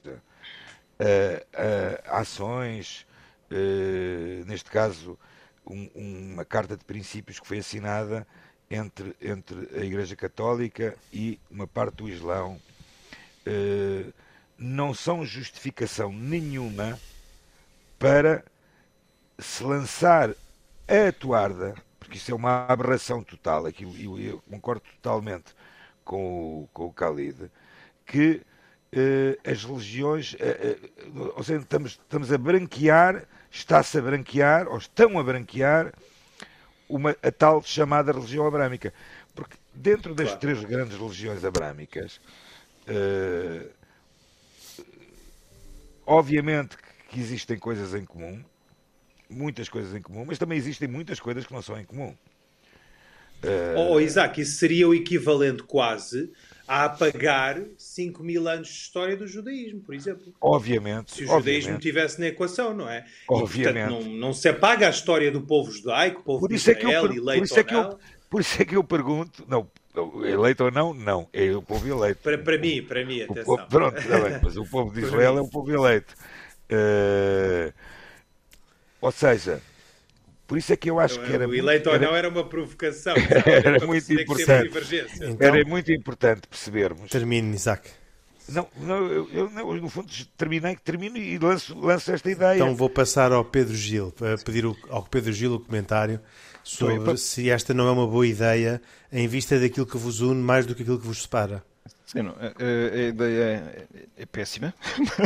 uh, 1.01 2.03
ações 2.07 3.05
neste 4.47 4.71
caso, 4.71 5.19
um, 5.67 5.89
uma 6.33 6.45
carta 6.45 6.77
de 6.77 6.85
princípios 6.85 7.39
que 7.39 7.47
foi 7.47 7.59
assinada 7.59 8.27
entre, 8.71 9.15
entre 9.21 9.69
a 9.79 9.85
Igreja 9.85 10.17
Católica 10.17 10.97
e 11.13 11.39
uma 11.51 11.67
parte 11.67 11.97
do 11.97 12.09
Islão, 12.09 12.61
uh, 13.47 14.13
não 14.57 14.95
são 14.95 15.25
justificação 15.25 16.13
nenhuma 16.13 16.99
para 17.99 18.45
se 19.39 19.63
lançar 19.63 20.31
a 20.89 21.13
toarda, 21.13 21.75
porque 21.99 22.17
isso 22.17 22.31
é 22.31 22.35
uma 22.35 22.67
aberração 22.67 23.23
total, 23.23 23.67
aquilo, 23.67 23.97
eu, 23.97 24.19
eu 24.19 24.43
concordo 24.51 24.83
totalmente 24.97 25.55
com 26.05 26.63
o, 26.63 26.69
com 26.73 26.87
o 26.87 26.91
Khalid, 26.91 27.51
que 28.07 28.43
uh, 28.93 29.51
as 29.51 29.65
religiões, 29.65 30.37
ou 31.37 31.43
seja, 31.43 31.61
estamos, 31.61 31.93
estamos 31.93 32.33
a 32.33 32.39
branquear 32.39 33.27
está-se 33.53 33.99
a 33.99 34.01
branquear, 34.01 34.67
ou 34.67 34.79
estão 34.79 35.19
a 35.19 35.23
branquear, 35.23 35.93
uma, 36.89 37.17
a 37.23 37.31
tal 37.31 37.63
chamada 37.63 38.13
religião 38.13 38.47
abrâmica. 38.47 38.93
Porque 39.35 39.57
dentro 39.73 40.15
das 40.15 40.29
claro. 40.29 40.41
três 40.41 40.65
grandes 40.65 40.99
religiões 40.99 41.45
abrâmicas, 41.45 42.21
Uh, 42.87 43.71
obviamente 46.05 46.77
que 47.09 47.21
existem 47.21 47.59
coisas 47.59 47.95
em 47.95 48.05
comum, 48.05 48.43
muitas 49.29 49.69
coisas 49.69 49.95
em 49.95 50.03
comum, 50.03 50.25
mas 50.27 50.39
também 50.39 50.59
existem 50.59 50.89
muitas 50.89 51.21
coisas 51.21 51.47
que 51.47 51.53
não 51.53 51.63
são 51.63 51.79
em 51.79 51.85
comum. 51.85 52.17
Uh... 53.45 53.79
Oh, 53.91 54.01
Isaac, 54.01 54.41
isso 54.41 54.59
seria 54.59 54.89
o 54.89 54.95
equivalente 54.95 55.63
quase 55.63 56.33
a 56.67 56.85
apagar 56.85 57.61
5 57.77 58.23
mil 58.23 58.49
anos 58.49 58.69
de 58.69 58.75
história 58.75 59.17
do 59.17 59.27
judaísmo, 59.27 59.81
por 59.81 59.95
exemplo. 59.95 60.35
Obviamente. 60.41 61.13
Se 61.13 61.25
o 61.25 61.31
obviamente. 61.31 61.39
judaísmo 61.39 61.75
estivesse 61.77 62.21
na 62.21 62.27
equação, 62.27 62.75
não 62.75 62.89
é? 62.89 63.05
Obviamente. 63.29 63.79
E, 63.79 63.89
portanto, 63.89 64.09
não, 64.09 64.19
não, 64.19 64.33
se 64.33 64.49
apaga 64.49 64.87
a 64.87 64.91
história 64.91 65.31
do 65.31 65.43
povo 65.43 65.71
judaico, 65.71 66.23
povo 66.23 66.41
por 66.41 66.53
isso 66.53 66.73
de 66.73 66.79
Israel, 66.79 67.05
é 67.05 67.09
que 67.09 67.19
eu, 67.19 67.23
eleito 67.23 67.39
por 67.41 67.45
isso 67.45 67.61
é 67.61 67.65
que 67.65 67.75
eu, 67.75 67.99
Por 68.31 68.41
isso 68.41 68.63
é 68.63 68.65
que 68.65 68.77
eu 68.77 68.85
pergunto, 68.85 69.45
não, 69.49 69.69
eleito 70.25 70.65
ou 70.65 70.71
não, 70.71 70.95
não, 70.95 71.29
é 71.33 71.51
o 71.51 71.63
povo 71.63 71.87
eleito. 71.87 72.21
Para, 72.23 72.39
para 72.39 72.59
mim, 72.59 72.83
para 72.83 73.05
mim, 73.05 73.23
atenção. 73.23 73.45
Povo, 73.45 73.67
pronto, 73.69 73.99
está 73.99 74.21
bem, 74.21 74.41
mas 74.43 74.57
o 74.57 74.65
povo 74.65 74.93
de 74.93 75.01
Israel 75.05 75.39
é 75.39 75.41
o 75.41 75.49
povo 75.49 75.71
eleito. 75.71 76.15
Uh, 76.71 77.73
ou 79.01 79.11
seja, 79.11 79.61
por 80.53 80.59
isso 80.59 80.71
é 80.71 80.77
que 80.77 80.91
eu 80.91 81.01
acho 81.01 81.15
então, 81.15 81.27
que 81.27 81.33
era. 81.33 81.49
O 81.49 81.55
eleito 81.55 81.89
muito, 81.89 82.05
ou 82.05 82.11
não 82.11 82.15
era 82.15 82.29
uma 82.29 82.45
provocação. 82.45 83.15
era 83.47 83.87
muito 83.87 84.13
importante. 84.13 84.71
Então, 85.23 85.49
era 85.49 85.65
muito 85.65 85.91
importante 85.91 86.47
percebermos. 86.47 87.11
Termine, 87.11 87.55
Isaac. 87.55 87.89
Não, 88.51 88.69
não, 88.77 89.07
eu, 89.07 89.31
eu 89.33 89.51
não, 89.51 89.75
no 89.77 89.89
fundo 89.89 90.13
terminei, 90.37 90.77
termino 90.77 91.17
e 91.17 91.39
lanço, 91.39 91.75
lanço 91.81 92.13
esta 92.13 92.31
ideia. 92.31 92.57
Então 92.57 92.77
vou 92.77 92.91
passar 92.91 93.33
ao 93.33 93.43
Pedro 93.47 93.75
Gil, 93.75 94.13
para 94.13 94.37
pedir 94.37 94.67
ao 94.91 95.03
Pedro 95.05 95.33
Gil 95.33 95.55
o 95.55 95.61
comentário 95.61 96.21
sobre 96.63 96.97
então, 96.97 97.17
se 97.17 97.49
esta 97.49 97.73
não 97.73 97.89
é 97.89 97.91
uma 97.91 98.07
boa 98.07 98.27
ideia 98.27 98.83
em 99.11 99.27
vista 99.27 99.59
daquilo 99.59 99.87
que 99.87 99.97
vos 99.97 100.21
une 100.21 100.43
mais 100.43 100.67
do 100.67 100.75
que 100.75 100.83
aquilo 100.83 101.01
que 101.01 101.07
vos 101.07 101.23
separa. 101.23 101.65
Sim, 102.13 102.25
não, 102.25 102.33
a, 102.33 102.95
a, 102.95 103.09
ideia 103.09 103.87
é, 103.97 104.23
é 104.23 104.27
péssima, 104.27 104.75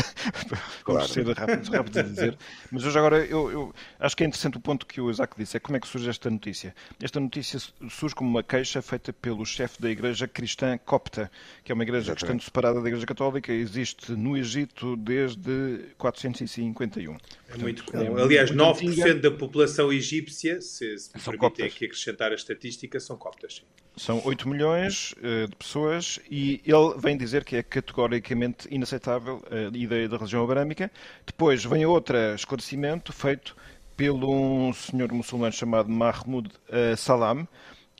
claro. 0.84 1.08
ser 1.08 1.26
rápido, 1.26 1.68
rápido 1.68 2.00
de 2.00 2.10
dizer, 2.10 2.38
mas 2.70 2.84
hoje 2.84 2.96
agora 2.96 3.26
eu, 3.26 3.50
eu, 3.50 3.74
acho 3.98 4.16
que 4.16 4.22
é 4.22 4.26
interessante 4.28 4.56
o 4.56 4.60
ponto 4.60 4.86
que 4.86 5.00
o 5.00 5.10
Isaac 5.10 5.34
disse, 5.36 5.56
é 5.56 5.60
como 5.60 5.76
é 5.76 5.80
que 5.80 5.88
surge 5.88 6.08
esta 6.08 6.30
notícia. 6.30 6.72
Esta 7.02 7.18
notícia 7.18 7.58
surge 7.90 8.14
como 8.14 8.30
uma 8.30 8.44
queixa 8.44 8.80
feita 8.80 9.12
pelo 9.12 9.44
chefe 9.44 9.82
da 9.82 9.90
igreja 9.90 10.28
cristã 10.28 10.78
copta, 10.78 11.28
que 11.64 11.72
é 11.72 11.74
uma 11.74 11.82
igreja 11.82 12.14
cristã 12.14 12.38
separada 12.38 12.80
da 12.80 12.86
igreja 12.86 13.04
católica, 13.04 13.52
existe 13.52 14.12
no 14.12 14.36
Egito 14.36 14.96
desde 14.96 15.86
451. 15.98 17.16
É 17.48 17.56
muito 17.58 17.82
comum. 17.82 18.16
Aliás, 18.16 18.52
9% 18.52 19.20
da 19.20 19.32
população 19.32 19.92
egípcia, 19.92 20.60
se, 20.60 20.96
se 20.98 21.10
me 21.16 21.36
permitem 21.36 21.66
aqui 21.66 21.86
acrescentar 21.86 22.30
a 22.30 22.36
estatística, 22.36 23.00
são 23.00 23.16
coptas. 23.16 23.64
São 23.96 24.20
8 24.26 24.46
milhões 24.46 25.12
uh, 25.12 25.48
de 25.48 25.56
pessoas 25.56 26.20
e 26.30 26.60
ele 26.66 26.75
vem 26.98 27.16
dizer 27.16 27.44
que 27.44 27.56
é 27.56 27.62
categoricamente 27.62 28.68
inaceitável 28.70 29.42
a 29.50 29.76
ideia 29.76 30.08
da 30.08 30.16
religião 30.16 30.42
abrâmica. 30.42 30.90
Depois 31.26 31.64
vem 31.64 31.84
outro 31.86 32.16
esclarecimento 32.34 33.12
feito 33.12 33.56
pelo 33.96 34.30
um 34.30 34.72
senhor 34.72 35.10
muçulmano 35.12 35.52
chamado 35.52 35.88
Mahmoud 35.88 36.48
uh, 36.48 36.96
Salam, 36.96 37.48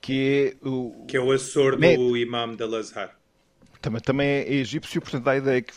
que 0.00 0.56
é 0.62 0.68
o... 0.68 1.04
Que 1.09 1.16
é 1.16 1.21
o 1.21 1.33
assessor 1.33 1.76
do 1.76 2.16
imam 2.16 2.54
de 2.54 2.62
Al-Azhar. 2.62 3.16
Também, 3.80 4.00
também 4.00 4.28
é 4.28 4.52
egípcio, 4.52 5.00
portanto 5.00 5.25
dá 5.25 5.33
a 5.33 5.37
ideia 5.37 5.62
que 5.62 5.73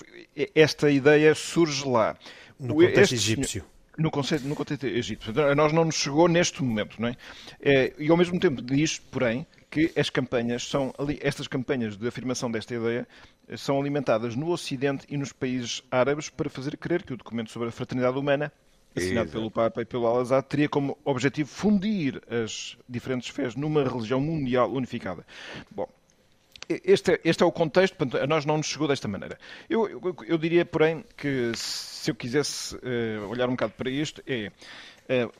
esta 0.56 0.90
ideia 0.90 1.34
surge 1.36 1.88
lá. 1.88 2.18
No 2.60 2.76
contexto 2.76 3.14
egípcio. 3.14 3.62
Senhor, 3.62 3.68
no, 3.98 4.12
conceito, 4.12 4.48
no 4.48 4.56
contexto 4.56 4.86
egípcio. 4.86 5.34
A 5.42 5.56
nós 5.56 5.72
não 5.72 5.86
nos 5.86 5.96
chegou 5.96 6.28
neste 6.28 6.64
momento, 6.64 7.02
não 7.02 7.10
é? 7.10 7.16
é 7.62 7.94
e 7.98 8.10
ao 8.10 8.18
mesmo 8.18 8.40
tempo 8.40 8.62
diz, 8.62 9.00
porém, 9.00 9.46
que 9.70 9.92
as 9.96 10.10
campanhas 10.10 10.68
são 10.68 10.94
estas 11.22 11.48
campanhas 11.48 11.98
de 11.98 12.08
afirmação 12.08 12.50
desta 12.50 12.74
ideia 12.74 13.08
eh, 13.48 13.58
são 13.58 13.80
alimentadas 13.80 14.36
no 14.36 14.50
Ocidente 14.50 15.06
e 15.10 15.18
nos 15.18 15.32
países 15.32 15.84
árabes 15.92 16.30
para 16.30 16.50
fazer 16.50 16.78
crer 16.78 17.04
que 17.04 17.14
o 17.14 17.18
documento 17.18 17.52
sobre 17.52 17.70
a 17.70 17.72
fraternidade 17.72 18.18
humana 18.18 18.52
assinado 18.96 19.28
Exato. 19.28 19.32
pelo 19.32 19.52
Papa 19.52 19.82
e 19.82 19.86
pelo 19.86 20.08
Al-Azhar, 20.08 20.42
teria 20.44 20.68
como 20.68 20.98
objetivo 21.06 21.50
fundir 21.50 22.22
as 22.28 22.78
diferentes 22.88 23.30
fés 23.30 23.56
numa 23.56 23.84
religião 23.84 24.20
mundial 24.20 24.72
unificada. 24.72 25.26
Bom, 25.70 25.88
este 26.68 27.14
é, 27.14 27.22
este 27.24 27.44
é 27.44 27.46
o 27.46 27.52
contexto, 27.52 27.96
portanto, 27.96 28.22
a 28.22 28.28
nós 28.28 28.46
não 28.46 28.58
nos 28.58 28.68
chegou 28.68 28.88
desta 28.88 29.08
maneira. 29.08 29.38
Eu, 29.70 29.90
eu, 29.90 30.16
eu 30.28 30.38
diria, 30.38 30.66
porém, 30.66 31.04
que 31.18 31.52
se 31.56 32.12
eu 32.12 32.16
quisesse 32.16 32.76
uh, 32.76 33.28
olhar 33.30 33.48
um 33.48 33.54
bocado 33.54 33.74
para 33.74 33.90
isto, 33.90 34.22
é 34.28 34.52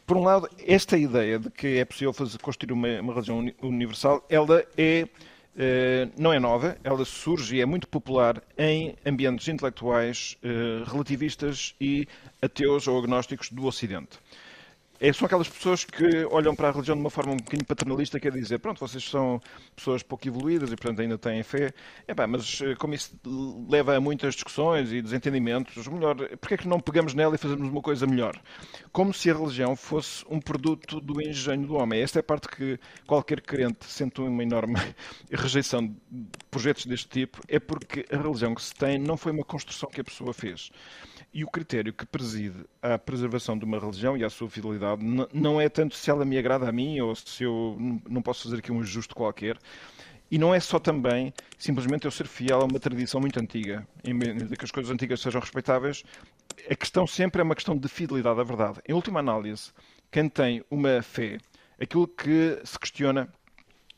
por 0.06 0.18
um 0.18 0.24
lado, 0.24 0.50
esta 0.66 0.98
ideia 0.98 1.38
de 1.38 1.50
que 1.50 1.78
é 1.78 1.86
possível 1.86 2.12
fazer, 2.12 2.40
construir 2.40 2.72
uma, 2.74 2.88
uma 3.02 3.14
religião 3.14 3.46
universal, 3.62 4.26
ela 4.28 4.66
é, 4.76 5.08
uh, 5.56 6.12
não 6.18 6.34
é 6.34 6.40
nova, 6.40 6.78
ela 6.84 7.06
surge 7.06 7.58
e 7.58 7.62
é 7.62 7.66
muito 7.66 7.88
popular 7.88 8.42
em 8.58 8.96
ambientes 9.06 9.48
intelectuais 9.48 10.38
uh, 10.44 10.90
relativistas 10.90 11.76
e 11.80 12.08
ateus 12.42 12.88
ou 12.88 12.98
agnósticos 12.98 13.50
do 13.52 13.66
Ocidente 13.66 14.18
é, 15.00 15.14
são 15.14 15.26
aquelas 15.26 15.48
pessoas 15.48 15.86
que 15.86 16.26
olham 16.30 16.54
para 16.54 16.68
a 16.68 16.72
religião 16.72 16.96
de 16.96 17.02
uma 17.02 17.10
forma 17.10 17.32
um 17.32 17.38
bocadinho 17.38 17.66
paternalista, 17.66 18.20
quer 18.20 18.34
dizer, 18.34 18.60
pronto, 18.60 18.80
vocês 18.80 19.04
são 19.04 19.40
pessoas 19.76 20.04
pouco 20.04 20.28
evoluídas 20.28 20.72
e, 20.72 20.76
portanto, 20.76 21.02
ainda 21.02 21.18
têm 21.18 21.42
fé. 21.42 21.74
Epá, 22.08 22.28
mas 22.28 22.62
eh, 22.62 22.76
como 22.76 22.94
isso 22.94 23.18
leva 23.70 23.96
a 23.96 24.02
muitas 24.02 24.36
discussões 24.36 24.92
e 24.92 25.02
desentendimentos, 25.02 25.88
melhor, 25.88 26.16
porquê 26.38 26.56
é 26.56 26.58
que 26.58 26.68
não 26.68 26.80
pegamos 26.82 27.14
nela 27.14 27.36
e 27.36 27.38
fazemos 27.38 27.70
uma 27.70 27.82
coisa 27.82 28.06
melhor? 28.06 28.38
Como 28.92 29.14
se 29.14 29.30
a 29.32 29.34
religião 29.34 29.76
fosse 29.76 30.26
um 30.30 30.40
produto 30.40 31.00
do 31.00 31.22
engenho 31.22 31.66
do 31.66 31.76
homem. 31.76 32.02
Esta 32.02 32.20
é 32.20 32.22
a 32.22 32.24
parte 32.24 32.50
que 32.50 32.78
qualquer 33.08 33.42
crente 33.42 33.86
sente 33.86 34.20
uma 34.20 34.44
enorme 34.44 34.76
rejeição 35.32 35.88
de 35.88 35.96
projetos 36.52 36.86
deste 36.86 37.08
tipo, 37.08 37.40
é 37.48 37.60
porque 37.60 38.06
a 38.12 38.18
religião 38.18 38.54
que 38.54 38.62
se 38.62 38.74
tem 38.74 38.98
não 38.98 39.16
foi 39.16 39.32
uma 39.32 39.46
construção 39.46 39.90
que 39.90 40.02
a 40.02 40.04
pessoa 40.04 40.34
fez. 40.34 40.72
E 41.32 41.44
o 41.44 41.48
critério 41.48 41.94
que 41.94 42.06
preside 42.06 42.66
à 42.82 42.98
preservação 42.98 43.58
de 43.58 43.64
uma 43.64 43.80
religião 43.80 44.18
e 44.18 44.24
à 44.24 44.30
sua 44.30 44.50
fidelidade 44.50 45.04
não 45.32 45.62
é 45.62 45.70
tanto 45.70 45.96
se 45.96 46.10
ela 46.10 46.26
me 46.26 46.38
agrada 46.38 46.68
a 46.68 46.72
mim 46.72 47.00
ou 47.02 47.16
se 47.16 47.44
eu 47.44 47.78
não 48.10 48.22
posso 48.22 48.44
fazer 48.44 48.58
aqui 48.58 48.72
um 48.72 48.82
ajuste 48.82 49.14
qualquer. 49.14 49.58
E 50.32 50.38
não 50.38 50.54
é 50.54 50.60
só 50.60 50.80
também 50.80 51.34
simplesmente 51.58 52.06
eu 52.06 52.12
ser 52.12 52.28
fiel 52.28 52.62
a 52.62 52.66
uma 52.66 52.80
tradição 52.80 53.20
muito 53.20 53.40
antiga, 53.40 53.88
em 54.04 54.18
de 54.18 54.56
que 54.56 54.66
as 54.66 54.72
coisas 54.72 54.92
antigas 54.92 55.22
sejam 55.22 55.42
respeitáveis. 55.42 56.04
A 56.70 56.76
questão 56.76 57.06
sempre 57.06 57.42
é 57.42 57.44
uma 57.44 57.56
questão 57.56 57.78
de 57.78 57.88
fidelidade 57.88 58.40
à 58.40 58.44
verdade. 58.44 58.80
Em 58.88 58.94
última 58.94 59.20
análise, 59.20 59.72
quem 60.12 60.30
tem 60.30 60.64
uma 60.70 61.02
fé, 61.02 61.38
aquilo 61.80 62.08
que 62.08 62.60
se 62.64 62.78
questiona 62.78 63.32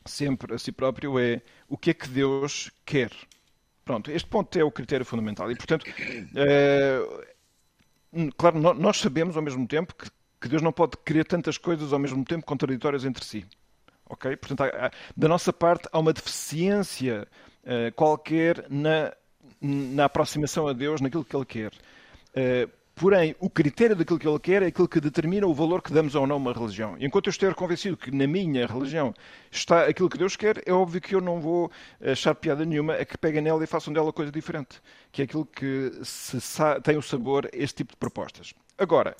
sempre 0.04 0.54
a 0.54 0.58
si 0.58 0.72
próprio 0.72 1.18
é 1.18 1.40
o 1.68 1.76
que 1.76 1.90
é 1.90 1.94
que 1.94 2.08
Deus 2.08 2.70
quer 2.84 3.10
Pronto, 3.84 4.10
este 4.10 4.28
ponto 4.28 4.56
é 4.56 4.64
o 4.64 4.70
critério 4.70 5.04
fundamental. 5.04 5.50
E, 5.50 5.56
portanto, 5.56 5.84
é, 6.36 7.00
claro, 8.36 8.58
nós 8.74 8.98
sabemos 8.98 9.36
ao 9.36 9.42
mesmo 9.42 9.66
tempo 9.66 9.94
que, 9.94 10.08
que, 10.40 10.48
Deus 10.48 10.62
não 10.62 10.72
pode 10.72 10.96
querer 11.04 11.24
tantas 11.24 11.58
coisas 11.58 11.92
ao 11.92 11.98
mesmo 11.98 12.24
tempo 12.24 12.44
contraditórias 12.46 13.04
entre 13.04 13.24
si. 13.24 13.44
Ok? 14.08 14.36
Portanto, 14.36 14.62
há, 14.62 14.86
há, 14.86 14.90
da 15.16 15.28
nossa 15.28 15.52
parte, 15.52 15.88
há 15.90 15.98
uma 15.98 16.12
deficiência 16.12 17.26
uh, 17.64 17.92
qualquer 17.94 18.66
na, 18.70 19.12
na 19.60 20.04
aproximação 20.04 20.68
a 20.68 20.72
Deus, 20.72 21.00
naquilo 21.00 21.24
que 21.24 21.36
Ele 21.36 21.44
quer. 21.44 21.72
Uh, 22.34 22.70
Porém, 22.94 23.34
o 23.40 23.48
critério 23.48 23.96
daquilo 23.96 24.18
que 24.18 24.28
ele 24.28 24.38
quer 24.38 24.62
é 24.62 24.66
aquilo 24.66 24.86
que 24.86 25.00
determina 25.00 25.46
o 25.46 25.54
valor 25.54 25.82
que 25.82 25.92
damos 25.92 26.14
ou 26.14 26.26
não 26.26 26.36
a 26.36 26.38
uma 26.38 26.52
religião. 26.52 26.96
Enquanto 27.00 27.26
eu 27.26 27.30
estiver 27.30 27.54
convencido 27.54 27.96
que 27.96 28.10
na 28.10 28.26
minha 28.26 28.66
religião 28.66 29.14
está 29.50 29.86
aquilo 29.86 30.10
que 30.10 30.18
Deus 30.18 30.36
quer, 30.36 30.62
é 30.66 30.72
óbvio 30.72 31.00
que 31.00 31.14
eu 31.14 31.20
não 31.20 31.40
vou 31.40 31.70
achar 32.00 32.34
piada 32.34 32.64
nenhuma 32.64 32.94
a 32.94 33.04
que 33.04 33.16
peguem 33.16 33.40
nela 33.40 33.64
e 33.64 33.66
façam 33.66 33.92
dela 33.92 34.12
coisa 34.12 34.30
diferente. 34.30 34.80
Que 35.10 35.22
é 35.22 35.24
aquilo 35.24 35.46
que 35.46 35.90
tem 36.84 36.96
o 36.96 37.02
sabor 37.02 37.48
este 37.52 37.76
tipo 37.76 37.92
de 37.92 37.96
propostas. 37.96 38.52
Agora, 38.76 39.16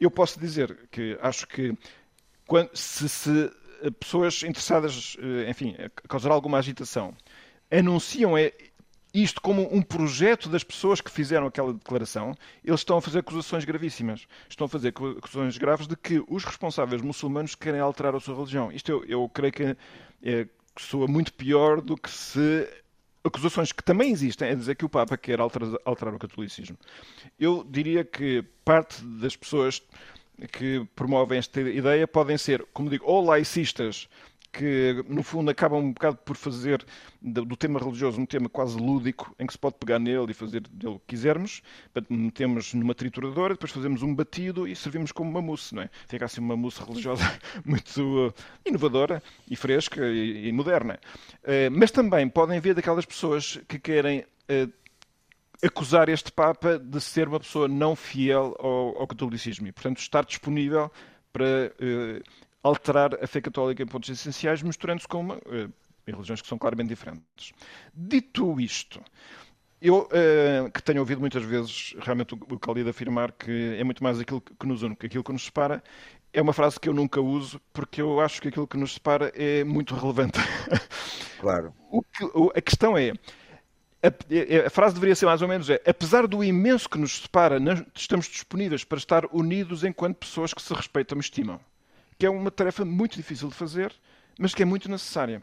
eu 0.00 0.10
posso 0.10 0.38
dizer 0.38 0.88
que 0.90 1.18
acho 1.20 1.46
que 1.48 1.76
quando, 2.46 2.70
se, 2.74 3.08
se 3.08 3.50
pessoas 3.98 4.42
interessadas, 4.42 5.16
eh, 5.20 5.50
enfim, 5.50 5.74
causar 6.08 6.30
alguma 6.30 6.58
agitação, 6.58 7.14
anunciam 7.70 8.36
é 8.38 8.52
isto 9.22 9.40
como 9.40 9.68
um 9.74 9.80
projeto 9.80 10.48
das 10.48 10.62
pessoas 10.62 11.00
que 11.00 11.10
fizeram 11.10 11.46
aquela 11.46 11.72
declaração, 11.72 12.34
eles 12.64 12.80
estão 12.80 12.98
a 12.98 13.02
fazer 13.02 13.20
acusações 13.20 13.64
gravíssimas. 13.64 14.26
Estão 14.48 14.66
a 14.66 14.68
fazer 14.68 14.88
acusações 14.88 15.56
graves 15.56 15.86
de 15.86 15.96
que 15.96 16.22
os 16.28 16.44
responsáveis 16.44 17.00
muçulmanos 17.00 17.54
querem 17.54 17.80
alterar 17.80 18.14
a 18.14 18.20
sua 18.20 18.34
religião. 18.34 18.70
Isto 18.70 18.90
eu, 18.90 19.04
eu 19.04 19.28
creio 19.28 19.52
que, 19.52 19.76
é, 20.22 20.46
soa 20.78 21.06
muito 21.06 21.32
pior 21.32 21.80
do 21.80 21.96
que 21.96 22.10
se 22.10 22.68
acusações 23.24 23.72
que 23.72 23.82
também 23.82 24.12
existem, 24.12 24.48
é 24.48 24.54
dizer 24.54 24.76
que 24.76 24.84
o 24.84 24.88
Papa 24.88 25.16
quer 25.16 25.40
alterar, 25.40 25.70
alterar 25.84 26.14
o 26.14 26.18
catolicismo. 26.18 26.76
Eu 27.38 27.66
diria 27.68 28.04
que 28.04 28.44
parte 28.64 29.02
das 29.02 29.34
pessoas 29.34 29.82
que 30.52 30.86
promovem 30.94 31.38
esta 31.38 31.60
ideia 31.60 32.06
podem 32.06 32.36
ser, 32.36 32.64
como 32.72 32.90
digo, 32.90 33.04
ou 33.06 33.24
laicistas 33.24 34.08
que, 34.56 35.04
no 35.06 35.22
fundo, 35.22 35.50
acabam 35.50 35.80
um 35.80 35.92
bocado 35.92 36.16
por 36.16 36.34
fazer 36.34 36.84
do 37.20 37.56
tema 37.56 37.78
religioso 37.78 38.18
um 38.18 38.24
tema 38.24 38.48
quase 38.48 38.78
lúdico, 38.78 39.34
em 39.38 39.46
que 39.46 39.52
se 39.52 39.58
pode 39.58 39.76
pegar 39.78 39.98
nele 39.98 40.30
e 40.30 40.34
fazer 40.34 40.66
dele 40.66 40.94
o 40.94 40.98
que 40.98 41.08
quisermos. 41.08 41.62
Metemos 42.08 42.72
numa 42.72 42.94
trituradora, 42.94 43.54
depois 43.54 43.70
fazemos 43.70 44.02
um 44.02 44.14
batido 44.14 44.66
e 44.66 44.74
servimos 44.74 45.12
como 45.12 45.28
uma 45.28 45.42
mousse, 45.42 45.74
não 45.74 45.82
é? 45.82 45.90
Fica 46.08 46.24
assim 46.24 46.40
uma 46.40 46.56
mousse 46.56 46.82
religiosa 46.82 47.22
muito 47.64 48.34
inovadora 48.64 49.22
e 49.50 49.54
fresca 49.56 50.00
e, 50.06 50.50
moderna. 50.52 50.98
Uh, 51.42 51.70
mas 51.70 51.90
também 51.90 52.26
podem 52.28 52.58
ver 52.58 52.74
daquelas 52.74 53.04
pessoas 53.04 53.60
que 53.68 53.78
querem 53.78 54.20
uh, 54.20 54.72
acusar 55.62 56.08
este 56.08 56.32
Papa 56.32 56.78
de 56.78 57.00
ser 57.00 57.28
uma 57.28 57.40
pessoa 57.40 57.68
não 57.68 57.94
fiel 57.94 58.56
ao, 58.58 59.06
catolicismo 59.06 59.66
e, 59.66 59.72
portanto, 59.72 59.98
estar 59.98 60.24
disponível 60.24 60.90
para 61.30 61.72
uh, 61.78 62.46
alterar 62.66 63.14
a 63.22 63.26
fé 63.26 63.40
católica 63.40 63.82
em 63.82 63.86
pontos 63.86 64.08
essenciais, 64.08 64.62
misturando-se 64.62 65.08
com 65.08 65.20
uma, 65.20 65.34
uh, 65.36 65.72
em 66.06 66.12
religiões 66.12 66.40
que 66.40 66.48
são 66.48 66.58
claramente 66.58 66.88
diferentes. 66.88 67.52
Dito 67.94 68.60
isto, 68.60 69.00
eu, 69.80 70.08
uh, 70.08 70.70
que 70.70 70.82
tenho 70.82 71.00
ouvido 71.00 71.20
muitas 71.20 71.42
vezes 71.42 71.94
realmente 72.00 72.34
o, 72.34 72.38
o 72.50 72.56
Khalid 72.56 72.88
afirmar 72.88 73.32
que 73.32 73.76
é 73.78 73.84
muito 73.84 74.02
mais 74.02 74.18
aquilo 74.18 74.40
que 74.40 74.66
nos 74.66 74.82
une 74.82 74.96
que 74.96 75.06
aquilo 75.06 75.24
que 75.24 75.32
nos 75.32 75.44
separa, 75.44 75.82
é 76.32 76.42
uma 76.42 76.52
frase 76.52 76.78
que 76.78 76.88
eu 76.88 76.94
nunca 76.94 77.20
uso 77.20 77.60
porque 77.72 78.00
eu 78.00 78.20
acho 78.20 78.40
que 78.40 78.48
aquilo 78.48 78.66
que 78.66 78.76
nos 78.76 78.94
separa 78.94 79.32
é 79.34 79.64
muito 79.64 79.94
relevante. 79.94 80.38
Claro. 81.38 81.74
Que, 82.14 82.24
a 82.58 82.62
questão 82.62 82.96
é, 82.96 83.12
a, 84.02 84.66
a, 84.66 84.70
frase 84.70 84.94
deveria 84.94 85.14
ser 85.14 85.26
mais 85.26 85.42
ou 85.42 85.48
menos 85.48 85.68
é, 85.68 85.80
apesar 85.86 86.26
do 86.26 86.42
imenso 86.42 86.88
que 86.88 86.98
nos 86.98 87.20
separa, 87.20 87.58
estamos 87.94 88.26
disponíveis 88.26 88.84
para 88.84 88.96
estar 88.96 89.26
unidos 89.30 89.84
enquanto 89.84 90.16
pessoas 90.16 90.54
que 90.54 90.62
se 90.62 90.72
respeitam 90.72 91.18
e 91.18 91.20
estimam. 91.20 91.60
Que 92.18 92.26
é 92.26 92.30
uma 92.30 92.50
tarefa 92.50 92.84
muito 92.84 93.16
difícil 93.16 93.48
de 93.48 93.54
fazer, 93.54 93.92
mas 94.38 94.54
que 94.54 94.62
é 94.62 94.66
muito 94.66 94.88
necessária. 94.90 95.42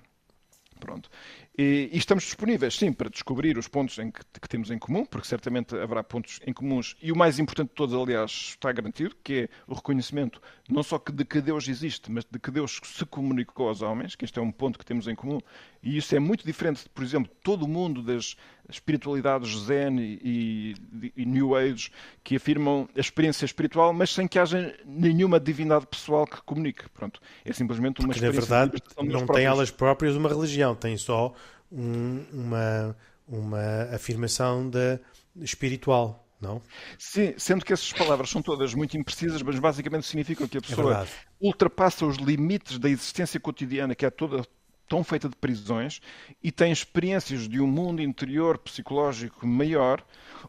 Pronto. 0.80 1.10
E, 1.56 1.88
e, 1.94 1.98
estamos 2.00 2.24
disponíveis, 2.24 2.76
sim, 2.76 2.92
para 2.92 3.10
descobrir 3.10 3.60
os 3.60 3.68
pontos 3.68 4.00
em 4.00 4.10
que, 4.10 4.22
que, 4.42 4.50
temos 4.50 4.72
em 4.72 4.80
comum, 4.80 5.06
porque 5.06 5.28
certamente 5.28 5.76
haverá 5.76 6.04
pontos 6.04 6.40
em 6.48 6.52
comuns, 6.52 6.96
e 7.00 7.12
o 7.12 7.16
mais 7.16 7.38
importante 7.38 7.70
de 7.70 7.76
todos, 7.76 7.94
aliás, 7.94 8.32
está 8.32 8.72
garantido, 8.72 9.16
que 9.24 9.34
é 9.34 9.50
o 9.68 9.76
reconhecimento 9.76 10.42
não 10.68 10.82
só 10.82 11.00
de 11.14 11.24
que 11.24 11.42
Deus 11.42 11.68
existe, 11.68 12.12
mas 12.12 12.26
de 12.26 12.40
que 12.40 12.50
Deus 12.50 12.82
se 12.84 13.06
comunicou 13.06 13.68
aos 13.68 13.84
homens, 13.84 14.16
que 14.16 14.26
este 14.26 14.40
é 14.40 14.42
um 14.42 14.52
ponto 14.52 14.80
que 14.80 14.86
temos 14.86 15.08
em 15.08 15.14
comum, 15.14 15.40
e 15.84 15.96
isso 15.96 16.16
é 16.16 16.20
muito 16.20 16.44
diferente 16.44 16.84
de, 16.84 16.90
por 16.90 17.04
exemplo, 17.04 17.32
todo 17.44 17.66
o 17.66 17.68
mundo 17.68 18.02
das 18.02 18.36
espiritualidades 18.70 19.56
zen 19.66 20.00
e, 20.00 20.76
e, 21.04 21.14
e 21.18 21.26
New 21.26 21.56
Age, 21.56 21.92
que 22.24 22.36
afirmam 22.36 22.88
a 22.96 23.00
experiência 23.00 23.46
espiritual, 23.46 23.94
mas 23.94 24.12
sem 24.12 24.28
que 24.28 24.40
haja 24.40 24.76
nenhuma 24.86 25.40
divindade 25.40 25.86
pessoal 25.86 26.26
que 26.26 26.42
comunique. 26.44 26.90
Pronto, 26.90 27.20
é 27.44 27.52
simplesmente 27.52 28.00
uma 28.00 28.08
porque, 28.08 28.26
experiência. 28.26 28.56
Na 28.56 28.66
verdade, 28.66 28.84
não 29.04 29.28
tem 29.28 29.46
elas 29.46 29.70
próprias 29.70 30.16
uma 30.16 30.30
religião, 30.30 30.74
tem 30.74 30.98
só 30.98 31.34
um, 31.74 32.24
uma, 32.32 32.96
uma 33.28 33.84
afirmação 33.94 34.70
de, 34.70 35.00
espiritual, 35.38 36.28
não? 36.40 36.62
Sim, 36.98 37.34
sendo 37.38 37.66
que 37.66 37.74
essas 37.74 37.92
palavras 37.92 38.30
são 38.30 38.42
todas 38.42 38.74
muito 38.74 38.96
imprecisas, 38.98 39.42
mas 39.42 39.58
basicamente 39.58 40.06
significam 40.06 40.48
que 40.48 40.58
a 40.58 40.60
é 40.60 40.62
pessoa 40.62 41.04
é 41.04 41.08
ultrapassa 41.40 42.06
os 42.06 42.18
limites 42.18 42.78
da 42.78 42.90
existência 42.90 43.40
cotidiana, 43.40 43.96
que 43.96 44.06
é 44.06 44.10
toda 44.10 44.46
tão 44.94 45.04
feita 45.04 45.28
de 45.28 45.36
prisões, 45.36 46.00
e 46.44 46.52
tem 46.52 46.72
experiências 46.72 47.50
de 47.50 47.60
um 47.60 47.66
mundo 47.66 48.00
interior 48.00 48.60
psicológico 48.60 49.48
maior, 49.48 50.06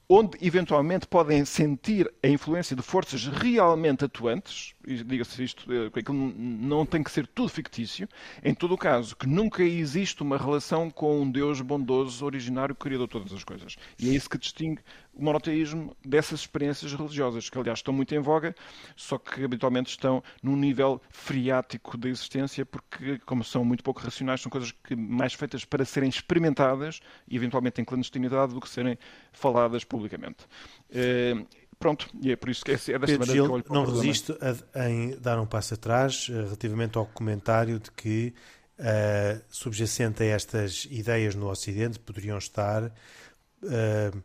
onde 0.07 0.37
eventualmente 0.43 1.07
podem 1.07 1.47
sentir 1.47 2.13
a 2.23 2.29
influência 2.29 2.77
de 2.77 2.83
forças 2.83 3.27
realmente 3.27 4.05
atuantes, 4.05 4.75
e 4.87 5.03
diga-se 5.03 5.43
isto, 5.43 5.65
eh, 5.73 5.91
não 6.13 6.85
tem 6.85 7.03
que 7.03 7.11
ser 7.11 7.27
tudo 7.27 7.49
fictício, 7.49 8.07
em 8.43 8.55
todo 8.55 8.75
o 8.75 8.77
caso, 8.77 9.17
que 9.17 9.27
nunca 9.27 9.63
existe 9.63 10.23
uma 10.23 10.37
relação 10.37 10.91
com 10.91 11.23
um 11.23 11.31
Deus 11.31 11.63
bondoso, 11.63 12.23
originário, 12.27 12.75
criador 12.75 13.07
de 13.07 13.13
todas 13.13 13.33
as 13.33 13.45
coisas. 13.45 13.77
E 13.99 14.11
é 14.11 14.13
isso 14.13 14.29
que 14.29 14.37
distingue 14.37 14.83
o 15.15 15.25
monoteísmo 15.25 15.97
dessas 16.05 16.41
experiências 16.41 16.93
religiosas, 16.93 17.49
que 17.49 17.59
aliás 17.59 17.79
estão 17.79 17.95
muito 17.95 18.15
em 18.15 18.19
voga, 18.19 18.55
só 18.97 19.19
que 19.19 19.45
habitualmente 19.45 19.91
estão 19.91 20.23
num 20.43 20.57
nível 20.57 21.01
friático 21.11 21.97
da 21.97 22.09
existência, 22.09 22.67
porque, 22.67 23.19
como 23.25 23.45
são 23.45 23.65
muito 23.65 23.83
pouco 23.83 24.01
racionais, 24.01 24.41
são 24.41 24.51
coisas 24.51 24.73
que 24.73 24.97
mais 24.97 25.35
feitas 25.35 25.65
para 25.65 25.85
serem 25.85 26.09
experimentadas 26.09 27.01
e 27.29 27.37
eventualmente 27.37 27.81
em 27.81 27.85
clandestinidade 27.85 28.55
do 28.55 28.61
que 28.61 28.69
serem 28.69 28.99
faladas 29.33 29.85
publicamente. 29.85 30.45
Uh, 30.91 31.47
pronto, 31.79 32.09
e 32.21 32.33
é 32.33 32.37
por 32.37 32.49
isso 32.49 32.65
que 32.65 32.73
é, 32.73 32.75
é 32.75 32.77
desta 32.77 33.07
Pedro 33.07 33.25
Gil, 33.27 33.47
que 33.47 33.53
olho 33.53 33.63
para 33.63 33.75
Não 33.75 33.85
resisto 33.85 34.37
a, 34.75 34.89
em 34.89 35.17
dar 35.19 35.39
um 35.41 35.47
passo 35.47 35.75
atrás 35.75 36.29
uh, 36.29 36.33
relativamente 36.33 36.99
ao 36.99 37.07
comentário 37.07 37.79
de 37.79 37.91
que 37.91 38.35
uh, 38.79 39.43
subjacente 39.49 40.23
a 40.23 40.27
estas 40.27 40.87
ideias 40.91 41.35
no 41.35 41.49
Ocidente 41.49 41.99
poderiam 41.99 42.39
estar 42.39 42.85
uh, 42.85 44.23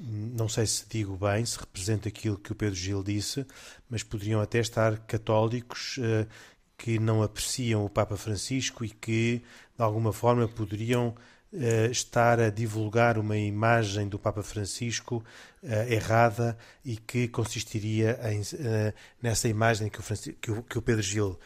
não 0.00 0.48
sei 0.48 0.66
se 0.66 0.84
digo 0.88 1.16
bem, 1.16 1.44
se 1.44 1.58
representa 1.58 2.08
aquilo 2.08 2.38
que 2.38 2.52
o 2.52 2.54
Pedro 2.54 2.74
Gil 2.74 3.02
disse, 3.02 3.44
mas 3.90 4.02
poderiam 4.02 4.40
até 4.40 4.60
estar 4.60 4.96
católicos 4.98 5.98
uh, 5.98 6.26
que 6.76 6.98
não 6.98 7.22
apreciam 7.22 7.84
o 7.84 7.90
Papa 7.90 8.16
Francisco 8.16 8.84
e 8.84 8.90
que, 8.90 9.42
de 9.76 9.82
alguma 9.82 10.12
forma, 10.12 10.46
poderiam 10.46 11.08
uh, 11.52 11.90
estar 11.90 12.38
a 12.38 12.48
divulgar 12.48 13.18
uma 13.18 13.36
imagem 13.36 14.08
do 14.08 14.20
Papa 14.20 14.42
Francisco 14.44 15.24
uh, 15.64 15.66
errada 15.92 16.56
e 16.84 16.96
que 16.96 17.26
consistiria 17.26 18.20
em, 18.30 18.42
nessa 19.20 19.48
imagem 19.48 19.88
que 19.90 19.98
o, 19.98 20.34
que 20.40 20.50
o, 20.52 20.62
que 20.62 20.78
o 20.78 20.82
Pedro 20.82 21.02
Gil 21.02 21.38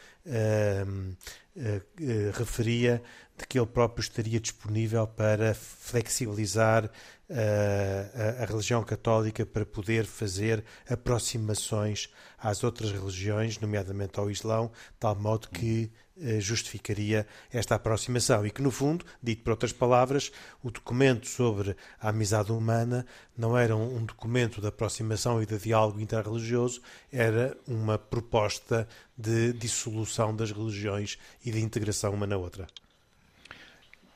referia, 2.37 3.01
de 3.37 3.47
que 3.47 3.59
ele 3.59 3.67
próprio 3.67 4.01
estaria 4.01 4.39
disponível 4.39 5.07
para 5.07 5.53
flexibilizar 5.53 6.89
a, 7.33 8.43
a, 8.43 8.45
religião 8.45 8.83
católica 8.83 9.45
para 9.45 9.65
poder 9.65 10.05
fazer 10.05 10.63
aproximações 10.87 12.09
às 12.37 12.63
outras 12.63 12.91
religiões, 12.91 13.59
nomeadamente 13.59 14.19
ao 14.19 14.29
Islão, 14.29 14.71
tal 14.99 15.15
modo 15.15 15.49
que 15.49 15.91
eh, 16.15 16.39
justificaria 16.39 17.25
esta 17.51 17.73
aproximação 17.73 18.45
e 18.45 18.51
que, 18.51 18.61
no 18.61 18.69
fundo, 18.69 19.03
dito 19.21 19.41
por 19.43 19.51
outras 19.51 19.73
palavras, 19.73 20.31
o 20.61 20.69
documento 20.69 21.27
sobre 21.27 21.75
a 21.99 22.09
amizade 22.09 22.51
humana 22.51 23.03
não 23.35 23.57
era 23.57 23.75
um 23.75 24.05
documento 24.05 24.61
de 24.61 24.67
aproximação 24.67 25.41
e 25.41 25.45
de 25.47 25.57
diálogo 25.57 25.99
interreligioso, 25.99 26.81
era 27.11 27.57
uma 27.67 27.97
proposta 27.97 28.87
de 29.17 29.53
dissolução 29.53 30.35
das 30.35 30.51
religiões 30.51 31.17
e 31.43 31.51
de 31.51 31.59
integração 31.59 32.13
uma 32.13 32.27
na 32.27 32.37
outra. 32.37 32.67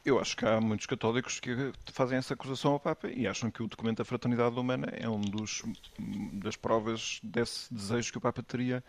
Eu 0.08 0.22
acho 0.22 0.38
que 0.38 0.46
há 0.46 0.62
muitos 0.62 0.86
católicos 0.86 1.38
que 1.38 1.74
fazem 1.92 2.18
essa 2.18 2.34
acusação 2.34 2.72
ao 2.72 2.80
Papa 2.80 3.10
e 3.10 3.28
acham 3.28 3.52
que 3.52 3.62
o 3.62 3.68
documento 3.68 3.98
da 3.98 4.06
fraternidade 4.06 4.58
humana 4.58 4.88
é 4.94 5.10
um 5.10 5.20
dos 5.20 5.64
das 6.32 6.56
provas 6.56 7.20
desse 7.22 7.74
desejo 7.74 8.14
que 8.14 8.18
o 8.18 8.22
Papa 8.22 8.42
teria 8.42 8.82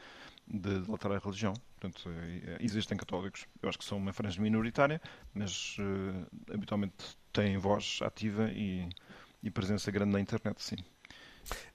de 0.47 0.79
delatar 0.79 1.11
a 1.11 1.19
religião. 1.19 1.55
Portanto, 1.75 2.09
é, 2.09 2.59
existem 2.61 2.97
católicos, 2.97 3.47
eu 3.61 3.69
acho 3.69 3.77
que 3.77 3.85
são 3.85 3.99
uma 3.99 4.13
franja 4.13 4.41
minoritária, 4.41 5.03
mas 5.35 5.77
uh, 5.81 6.55
habitualmente 6.55 6.95
têm 7.33 7.59
voz 7.59 7.99
ativa 8.03 8.49
e, 8.53 8.89
e, 9.43 9.51
presença 9.51 9.91
grande 9.91 10.13
na 10.13 10.21
internet, 10.21 10.63
sim. 10.63 10.77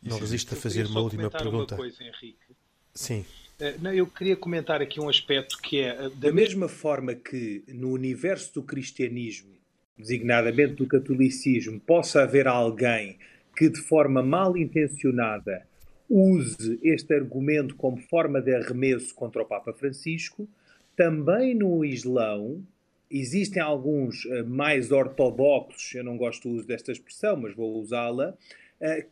Não 0.01 0.19
resisto 0.19 0.53
a 0.53 0.57
fazer 0.57 0.85
uma 0.85 1.01
última 1.01 1.29
pergunta. 1.29 1.75
Uma 1.75 1.81
coisa, 1.81 2.01
Henrique. 2.01 2.55
Sim. 2.93 3.25
Eh, 3.63 3.77
eu 3.95 4.05
queria 4.05 4.35
comentar 4.35 4.81
aqui 4.81 4.99
um 4.99 5.07
aspecto 5.07 5.57
que 5.61 5.79
é, 5.79 5.87
eh, 5.87 6.09
da 6.15 6.33
mesma 6.33 6.67
forma 6.67 7.15
que 7.15 7.63
no 7.69 7.91
universo 7.91 8.55
do 8.55 8.63
cristianismo, 8.63 9.53
designadamente 9.97 10.73
do 10.73 10.85
catolicismo, 10.85 11.79
possa 11.79 12.23
haver 12.23 12.45
alguém 12.45 13.17
que 13.55 13.69
de 13.69 13.79
forma 13.79 14.21
mal 14.21 14.57
intencionada 14.57 15.65
use 16.09 16.77
este 16.83 17.13
argumento 17.13 17.75
como 17.75 17.95
forma 17.97 18.41
de 18.41 18.53
arremesso 18.53 19.15
contra 19.15 19.41
o 19.41 19.45
Papa 19.45 19.71
Francisco, 19.71 20.45
também 20.93 21.55
no 21.55 21.85
Islão 21.85 22.61
existem 23.09 23.63
alguns 23.63 24.25
eh, 24.25 24.43
mais 24.43 24.91
ortodoxos, 24.91 25.95
eu 25.95 26.03
não 26.03 26.17
gosto 26.17 26.49
do 26.49 26.55
uso 26.55 26.67
desta 26.67 26.91
expressão, 26.91 27.37
mas 27.37 27.55
vou 27.55 27.79
usá-la, 27.79 28.35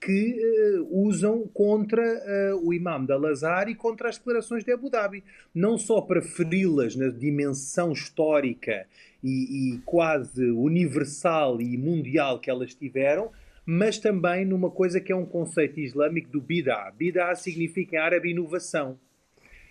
que 0.01 0.37
uh, 0.79 1.07
usam 1.07 1.47
contra 1.53 2.03
uh, 2.03 2.67
o 2.67 2.73
imam 2.73 3.05
de 3.05 3.13
Al-Azhar 3.13 3.69
e 3.69 3.75
contra 3.75 4.09
as 4.09 4.17
declarações 4.17 4.65
de 4.65 4.71
Abu 4.71 4.89
Dhabi. 4.89 5.23
Não 5.55 5.77
só 5.77 6.01
para 6.01 6.21
feri-las 6.21 6.95
na 6.95 7.07
dimensão 7.07 7.93
histórica 7.93 8.85
e, 9.23 9.75
e, 9.75 9.77
quase 9.85 10.43
universal 10.51 11.61
e 11.61 11.77
mundial 11.77 12.39
que 12.39 12.49
elas 12.49 12.73
tiveram, 12.73 13.31
mas 13.65 13.97
também 13.97 14.43
numa 14.43 14.69
coisa 14.69 14.99
que 14.99 15.11
é 15.11 15.15
um 15.15 15.25
conceito 15.25 15.79
islâmico 15.79 16.29
do 16.29 16.41
bid'ah. 16.41 16.91
Bid'ah 16.91 17.35
significa 17.35 17.95
em 17.95 17.99
árabe 17.99 18.31
inovação. 18.31 18.99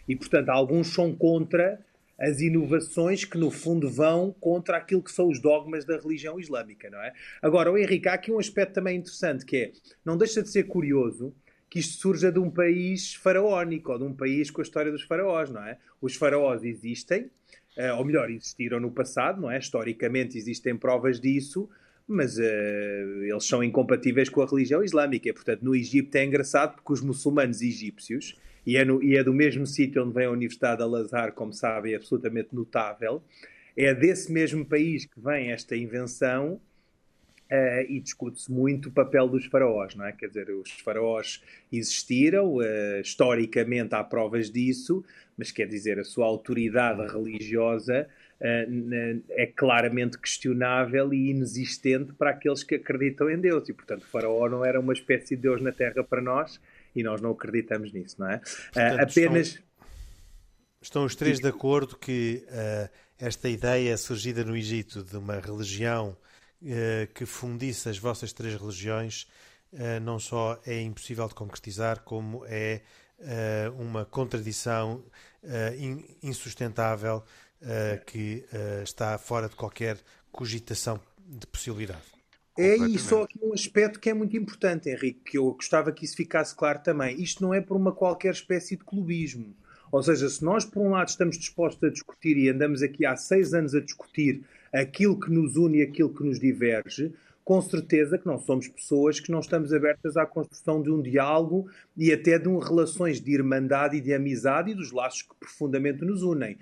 E, 0.08 0.16
portanto, 0.16 0.48
alguns 0.48 0.94
são 0.94 1.14
contra 1.14 1.78
as 2.20 2.40
inovações 2.40 3.24
que, 3.24 3.38
no 3.38 3.50
fundo, 3.50 3.88
vão 3.88 4.32
contra 4.38 4.76
aquilo 4.76 5.02
que 5.02 5.10
são 5.10 5.28
os 5.28 5.40
dogmas 5.40 5.86
da 5.86 5.96
religião 5.96 6.38
islâmica, 6.38 6.90
não 6.90 7.00
é? 7.00 7.14
Agora, 7.40 7.72
o 7.72 7.78
Henrique, 7.78 8.08
há 8.08 8.12
aqui 8.12 8.30
um 8.30 8.38
aspecto 8.38 8.74
também 8.74 8.98
interessante 8.98 9.46
que 9.46 9.56
é, 9.56 9.72
não 10.04 10.18
deixa 10.18 10.42
de 10.42 10.50
ser 10.50 10.64
curioso 10.64 11.34
que 11.70 11.78
isto 11.78 12.00
surja 12.00 12.30
de 12.30 12.38
um 12.38 12.50
país 12.50 13.14
faraónico, 13.14 13.92
ou 13.92 13.98
de 13.98 14.04
um 14.04 14.12
país 14.12 14.50
com 14.50 14.60
a 14.60 14.64
história 14.64 14.90
dos 14.90 15.02
faraós, 15.02 15.50
não 15.50 15.64
é? 15.64 15.78
Os 16.00 16.16
faraós 16.16 16.64
existem, 16.64 17.30
uh, 17.78 17.96
ou 17.96 18.04
melhor, 18.04 18.28
existiram 18.28 18.80
no 18.80 18.90
passado, 18.90 19.40
não 19.40 19.50
é? 19.50 19.58
Historicamente 19.58 20.36
existem 20.36 20.76
provas 20.76 21.20
disso, 21.20 21.70
mas 22.08 22.36
uh, 22.36 22.42
eles 23.22 23.46
são 23.46 23.62
incompatíveis 23.62 24.28
com 24.28 24.42
a 24.42 24.46
religião 24.46 24.82
islâmica. 24.82 25.32
Portanto, 25.32 25.62
no 25.62 25.74
Egito 25.74 26.14
é 26.16 26.24
engraçado 26.24 26.74
porque 26.74 26.92
os 26.92 27.00
muçulmanos 27.00 27.62
egípcios, 27.62 28.36
e 28.66 28.76
é, 28.76 28.84
no, 28.84 29.02
e 29.02 29.16
é 29.16 29.24
do 29.24 29.32
mesmo 29.32 29.66
sítio 29.66 30.04
onde 30.04 30.14
vem 30.14 30.26
a 30.26 30.30
Universidade 30.30 30.78
de 30.78 30.82
Al-Azhar, 30.82 31.32
como 31.32 31.52
sabem, 31.52 31.92
é 31.92 31.96
absolutamente 31.96 32.54
notável, 32.54 33.22
é 33.76 33.94
desse 33.94 34.30
mesmo 34.30 34.64
país 34.64 35.06
que 35.06 35.20
vem 35.20 35.50
esta 35.50 35.76
invenção 35.76 36.60
Uh, 37.50 37.82
e 37.88 37.98
discute-se 37.98 38.48
muito 38.48 38.90
o 38.90 38.92
papel 38.92 39.26
dos 39.26 39.44
faraós, 39.46 39.96
não 39.96 40.06
é? 40.06 40.12
Quer 40.12 40.28
dizer, 40.28 40.50
os 40.50 40.70
faraós 40.70 41.42
existiram, 41.72 42.58
uh, 42.58 43.00
historicamente 43.02 43.92
há 43.92 44.04
provas 44.04 44.48
disso, 44.52 45.04
mas 45.36 45.50
quer 45.50 45.66
dizer, 45.66 45.98
a 45.98 46.04
sua 46.04 46.26
autoridade 46.26 47.04
religiosa 47.12 48.06
uh, 48.40 49.22
é 49.30 49.46
claramente 49.46 50.16
questionável 50.16 51.12
e 51.12 51.30
inexistente 51.30 52.12
para 52.12 52.30
aqueles 52.30 52.62
que 52.62 52.76
acreditam 52.76 53.28
em 53.28 53.40
Deus. 53.40 53.68
E, 53.68 53.72
portanto, 53.72 54.04
o 54.04 54.06
faraó 54.06 54.48
não 54.48 54.64
era 54.64 54.78
uma 54.78 54.92
espécie 54.92 55.34
de 55.34 55.42
Deus 55.42 55.60
na 55.60 55.72
Terra 55.72 56.04
para 56.04 56.22
nós 56.22 56.60
e 56.94 57.02
nós 57.02 57.20
não 57.20 57.30
acreditamos 57.30 57.92
nisso, 57.92 58.16
não 58.18 58.30
é? 58.30 58.38
Portanto, 58.38 59.00
apenas. 59.00 59.48
Estão, 59.48 59.64
estão, 60.82 61.04
os 61.04 61.14
três 61.14 61.38
de 61.38 61.48
acordo 61.48 61.96
que 61.96 62.44
esta 63.18 63.48
ideia 63.48 63.96
surgida 63.96 64.44
no 64.44 64.56
Egito 64.56 65.02
de 65.04 65.16
uma 65.16 65.38
religião 65.38 66.16
eh, 66.64 67.08
que 67.14 67.26
fundisse 67.26 67.88
as 67.88 67.98
vossas 67.98 68.32
três 68.32 68.54
religiões 68.54 69.26
eh, 69.72 70.00
não 70.00 70.18
só 70.18 70.58
é 70.66 70.80
impossível 70.80 71.28
de 71.28 71.34
concretizar, 71.34 72.00
como 72.00 72.44
é 72.46 72.82
uma 73.76 74.06
contradição 74.06 75.04
insustentável 76.22 77.22
que 78.06 78.46
está 78.82 79.18
fora 79.18 79.46
de 79.46 79.54
qualquer 79.54 79.98
cogitação 80.32 80.98
de 81.18 81.46
possibilidade. 81.46 82.19
É 82.60 82.76
e 82.76 82.98
só 82.98 83.22
aqui 83.22 83.38
um 83.42 83.54
aspecto 83.54 83.98
que 83.98 84.10
é 84.10 84.14
muito 84.14 84.36
importante, 84.36 84.90
Henrique, 84.90 85.20
que 85.24 85.38
eu 85.38 85.52
gostava 85.52 85.90
que 85.90 86.04
isso 86.04 86.16
ficasse 86.16 86.54
claro 86.54 86.80
também. 86.80 87.20
Isto 87.20 87.42
não 87.42 87.54
é 87.54 87.60
por 87.60 87.76
uma 87.76 87.92
qualquer 87.92 88.32
espécie 88.32 88.76
de 88.76 88.84
clubismo. 88.84 89.54
Ou 89.90 90.02
seja, 90.02 90.28
se 90.28 90.44
nós, 90.44 90.64
por 90.64 90.82
um 90.82 90.90
lado, 90.90 91.08
estamos 91.08 91.38
dispostos 91.38 91.82
a 91.82 91.90
discutir 91.90 92.36
e 92.36 92.48
andamos 92.48 92.82
aqui 92.82 93.06
há 93.06 93.16
seis 93.16 93.54
anos 93.54 93.74
a 93.74 93.80
discutir 93.80 94.42
aquilo 94.72 95.18
que 95.18 95.30
nos 95.30 95.56
une 95.56 95.78
e 95.78 95.82
aquilo 95.82 96.14
que 96.14 96.22
nos 96.22 96.38
diverge, 96.38 97.12
com 97.42 97.60
certeza 97.60 98.16
que 98.16 98.26
não 98.26 98.38
somos 98.38 98.68
pessoas 98.68 99.18
que 99.18 99.32
não 99.32 99.40
estamos 99.40 99.72
abertas 99.72 100.16
à 100.16 100.24
construção 100.24 100.80
de 100.80 100.90
um 100.90 101.02
diálogo 101.02 101.68
e 101.96 102.12
até 102.12 102.38
de 102.38 102.48
um 102.48 102.58
relações 102.58 103.20
de 103.20 103.32
irmandade 103.32 103.96
e 103.96 104.00
de 104.00 104.14
amizade 104.14 104.70
e 104.70 104.74
dos 104.74 104.92
laços 104.92 105.22
que 105.22 105.34
profundamente 105.34 106.04
nos 106.04 106.22
unem. 106.22 106.56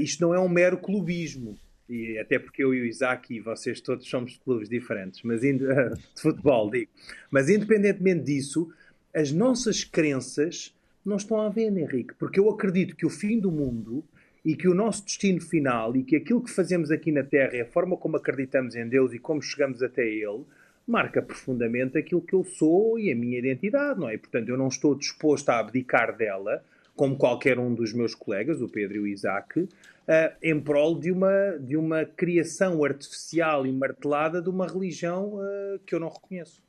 Isto 0.00 0.22
não 0.22 0.32
é 0.32 0.40
um 0.40 0.48
mero 0.48 0.78
clubismo. 0.78 1.58
E 1.88 2.18
até 2.18 2.38
porque 2.38 2.62
eu 2.62 2.74
e 2.74 2.82
o 2.82 2.84
Isaac 2.84 3.34
e 3.34 3.40
vocês 3.40 3.80
todos 3.80 4.06
somos 4.08 4.32
de 4.32 4.40
clubes 4.40 4.68
diferentes, 4.68 5.22
mas 5.22 5.40
de 5.42 6.20
futebol, 6.20 6.70
digo. 6.70 6.90
Mas 7.30 7.48
independentemente 7.48 8.24
disso, 8.24 8.70
as 9.14 9.32
nossas 9.32 9.84
crenças 9.84 10.74
não 11.04 11.16
estão 11.16 11.40
à 11.40 11.48
venda, 11.48 11.80
Henrique, 11.80 12.14
porque 12.18 12.38
eu 12.38 12.50
acredito 12.50 12.94
que 12.94 13.06
o 13.06 13.10
fim 13.10 13.38
do 13.38 13.50
mundo 13.50 14.04
e 14.44 14.54
que 14.54 14.68
o 14.68 14.74
nosso 14.74 15.04
destino 15.04 15.40
final 15.40 15.96
e 15.96 16.02
que 16.02 16.16
aquilo 16.16 16.42
que 16.42 16.50
fazemos 16.50 16.90
aqui 16.90 17.10
na 17.10 17.22
Terra 17.22 17.56
é 17.56 17.62
a 17.62 17.66
forma 17.66 17.96
como 17.96 18.16
acreditamos 18.16 18.76
em 18.76 18.86
Deus 18.86 19.12
e 19.12 19.18
como 19.18 19.42
chegamos 19.42 19.82
até 19.82 20.06
Ele 20.06 20.44
marca 20.88 21.20
profundamente 21.20 21.98
aquilo 21.98 22.22
que 22.22 22.32
eu 22.32 22.42
sou 22.42 22.98
e 22.98 23.12
a 23.12 23.14
minha 23.14 23.38
identidade, 23.38 24.00
não 24.00 24.08
é? 24.08 24.16
Portanto, 24.16 24.48
eu 24.48 24.56
não 24.56 24.68
estou 24.68 24.94
disposto 24.94 25.50
a 25.50 25.58
abdicar 25.58 26.16
dela, 26.16 26.64
como 26.96 27.14
qualquer 27.14 27.58
um 27.58 27.74
dos 27.74 27.92
meus 27.92 28.14
colegas, 28.14 28.62
o 28.62 28.68
Pedro 28.68 28.96
e 28.96 29.00
o 29.00 29.06
Isaac, 29.06 29.68
uh, 30.08 30.36
em 30.42 30.58
prol 30.58 30.98
de 30.98 31.12
uma, 31.12 31.58
de 31.60 31.76
uma 31.76 32.04
criação 32.04 32.82
artificial 32.82 33.66
e 33.66 33.72
martelada 33.72 34.40
de 34.40 34.48
uma 34.48 34.66
religião 34.66 35.34
uh, 35.34 35.78
que 35.86 35.94
eu 35.94 36.00
não 36.00 36.08
reconheço. 36.08 36.62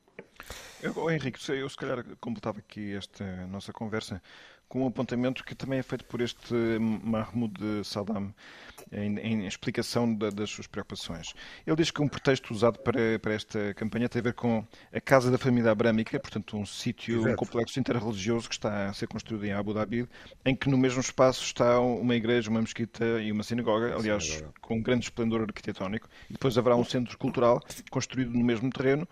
Eu, 0.81 1.09
Henrique, 1.11 1.39
eu 1.51 1.67
se 1.67 1.75
calhar 1.75 2.05
completava 2.21 2.59
aqui 2.59 2.95
esta 2.95 3.25
nossa 3.47 3.73
conversa 3.73 4.21
com 4.69 4.83
um 4.83 4.87
apontamento 4.87 5.43
que 5.43 5.55
também 5.55 5.79
é 5.79 5.83
feito 5.83 6.05
por 6.05 6.21
este 6.21 6.53
Mahmoud 6.79 7.83
Saddam, 7.83 8.33
em, 8.91 9.17
em 9.19 9.47
explicação 9.47 10.13
da, 10.13 10.29
das 10.29 10.49
suas 10.49 10.67
preocupações. 10.67 11.33
Ele 11.65 11.75
diz 11.75 11.91
que 11.91 12.01
um 12.01 12.07
pretexto 12.07 12.53
usado 12.53 12.79
para, 12.79 13.19
para, 13.19 13.33
esta 13.33 13.73
campanha 13.73 14.07
tem 14.07 14.19
a 14.19 14.23
ver 14.23 14.33
com 14.33 14.65
a 14.93 15.01
Casa 15.01 15.31
da 15.31 15.37
Família 15.37 15.71
Abrâmica, 15.71 16.19
portanto 16.19 16.55
um 16.55 16.65
sítio, 16.65 17.27
um 17.27 17.35
complexo 17.35 17.79
interreligioso 17.79 18.47
que 18.47 18.55
está 18.55 18.89
a 18.89 18.93
ser 18.93 19.07
construído 19.07 19.43
em 19.45 19.51
Abu 19.51 19.73
Dhabi, 19.73 20.07
em 20.45 20.55
que 20.55 20.69
no 20.69 20.77
mesmo 20.77 21.01
espaço 21.01 21.43
está 21.43 21.79
uma 21.79 22.15
igreja, 22.15 22.49
uma 22.49 22.61
mesquita 22.61 23.03
e 23.21 23.31
uma 23.31 23.43
sinagoga, 23.43 23.95
aliás, 23.95 24.23
sinagoga. 24.23 24.53
com 24.61 24.75
um 24.75 24.81
grande 24.81 25.05
esplendor 25.05 25.41
arquitetónico, 25.41 26.07
e 26.29 26.33
depois 26.33 26.57
haverá 26.57 26.75
um 26.75 26.85
centro 26.85 27.17
cultural 27.17 27.59
construído 27.89 28.31
no 28.31 28.43
mesmo 28.43 28.69
terreno, 28.69 29.07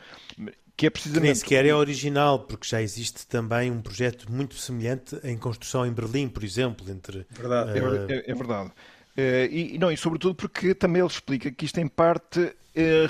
que 0.77 0.85
é 0.85 0.89
precisamente... 0.91 1.23
Nem 1.23 1.35
sequer 1.35 1.65
é 1.65 1.73
original, 1.73 2.39
porque 2.39 2.67
já 2.67 2.79
existe 2.79 3.25
também 3.25 3.71
um 3.71 3.81
projeto 3.81 4.31
muito 4.31 4.55
semelhante 4.55 5.19
em 5.23 5.35
construção 5.35 5.83
em 5.87 5.91
Berlim, 5.91 6.29
por 6.29 6.43
exemplo, 6.43 6.87
entre... 6.89 7.25
Verdade. 7.31 7.79
Uh... 7.79 8.11
É, 8.11 8.31
é, 8.31 8.35
verdade. 8.35 8.69
Uh, 8.69 9.51
e, 9.51 9.77
não, 9.79 9.91
e 9.91 9.97
sobretudo 9.97 10.35
porque 10.35 10.75
também 10.75 11.01
ele 11.01 11.09
explica 11.09 11.49
que 11.51 11.65
isto 11.65 11.79
em 11.79 11.87
parte 11.87 12.39
uh, 12.39 12.53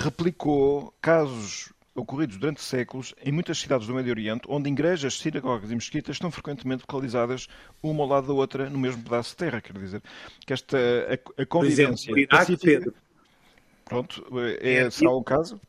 replicou 0.00 0.94
casos 1.02 1.70
ocorridos 1.94 2.38
durante 2.38 2.62
séculos 2.62 3.14
em 3.22 3.32
muitas 3.32 3.58
cidades 3.58 3.86
do 3.86 3.94
Médio 3.94 4.12
Oriente, 4.12 4.42
onde 4.48 4.70
igrejas, 4.70 5.18
sinagogas 5.18 5.70
e 5.70 5.74
mesquitas 5.74 6.16
estão 6.16 6.30
frequentemente 6.30 6.84
localizadas 6.88 7.48
uma 7.82 8.02
ao 8.02 8.08
lado 8.08 8.28
da 8.28 8.32
outra 8.32 8.70
no 8.70 8.78
mesmo 8.78 9.02
pedaço 9.02 9.30
de 9.30 9.36
terra. 9.36 9.60
Quer 9.60 9.76
dizer, 9.76 10.02
que 10.46 10.52
esta 10.54 10.78
a, 10.78 11.42
a 11.42 11.44
convivência 11.44 12.12
exemplo, 12.12 12.28
pacífica... 12.28 12.94
Pronto, 13.84 14.24
é, 14.60 14.74
é, 14.74 14.90
será 14.90 15.10
o 15.10 15.22
caso? 15.22 15.60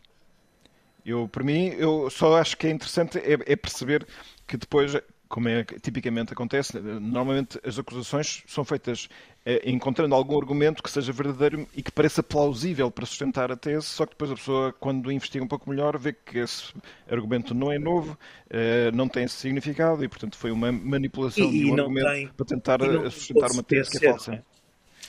Eu, 1.06 1.28
para 1.28 1.44
mim, 1.44 1.68
eu 1.78 2.10
só 2.10 2.38
acho 2.38 2.58
que 2.58 2.68
é 2.68 2.72
interessante 2.72 3.18
é, 3.18 3.34
é 3.34 3.56
perceber 3.56 4.06
que 4.48 4.58
depois 4.58 4.96
como 5.30 5.48
é 5.48 5.64
tipicamente 5.64 6.34
acontece, 6.34 6.80
normalmente 6.80 7.60
as 7.64 7.78
acusações 7.78 8.44
são 8.48 8.66
feitas 8.66 9.08
eh, 9.46 9.62
encontrando 9.70 10.16
algum 10.16 10.36
argumento 10.36 10.82
que 10.82 10.90
seja 10.90 11.14
verdadeiro 11.14 11.68
e 11.76 11.84
que 11.84 11.92
pareça 11.92 12.24
plausível 12.24 12.90
para 12.90 13.06
sustentar 13.06 13.52
a 13.52 13.56
tese, 13.56 13.86
só 13.86 14.08
que 14.08 14.14
depois 14.14 14.32
a 14.32 14.36
pessoa, 14.36 14.74
quando 14.74 15.12
investiga 15.12 15.46
um 15.46 15.48
pouco 15.48 15.70
melhor, 15.70 16.00
vê 16.00 16.14
que 16.14 16.40
esse 16.40 16.74
argumento 17.08 17.54
não 17.54 17.72
é 17.72 17.78
novo, 17.78 18.18
eh, 18.50 18.90
não 18.92 19.08
tem 19.08 19.26
esse 19.26 19.36
significado 19.36 20.04
e, 20.04 20.08
portanto, 20.08 20.36
foi 20.36 20.50
uma 20.50 20.72
manipulação 20.72 21.46
e, 21.46 21.60
de 21.60 21.66
um 21.72 21.80
argumento 21.80 22.10
tem, 22.10 22.28
para 22.30 22.46
tentar 22.48 22.80
sustentar 23.12 23.52
uma 23.52 23.62
tese 23.62 23.92
que 23.92 24.06
é 24.08 24.10
falsa. 24.10 24.34
É? 24.34 24.42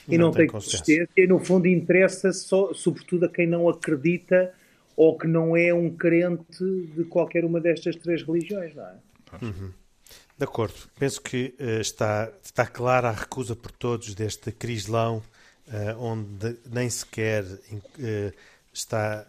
E 0.06 0.18
não, 0.18 0.26
não 0.26 0.34
tem 0.34 0.46
consistência 0.46 1.08
e, 1.16 1.26
no 1.26 1.38
fundo, 1.38 1.66
interessa 1.66 2.30
só, 2.30 2.74
sobretudo 2.74 3.24
a 3.24 3.28
quem 3.28 3.46
não 3.46 3.70
acredita 3.70 4.52
ou 5.00 5.16
que 5.16 5.26
não 5.26 5.56
é 5.56 5.72
um 5.72 5.88
crente 5.88 6.62
de 6.94 7.04
qualquer 7.04 7.42
uma 7.42 7.58
destas 7.58 7.96
três 7.96 8.22
religiões, 8.22 8.74
não 8.74 8.84
é? 8.84 8.94
Uhum. 9.40 9.72
De 10.36 10.44
acordo. 10.44 10.74
Penso 10.98 11.22
que 11.22 11.54
uh, 11.58 11.80
está, 11.80 12.30
está 12.44 12.66
clara 12.66 13.08
a 13.08 13.12
recusa 13.12 13.56
por 13.56 13.72
todos 13.72 14.14
deste 14.14 14.52
crislão, 14.52 15.22
uh, 15.68 15.98
onde 15.98 16.54
nem 16.70 16.90
sequer 16.90 17.44
uh, 17.44 18.32
está 18.74 19.26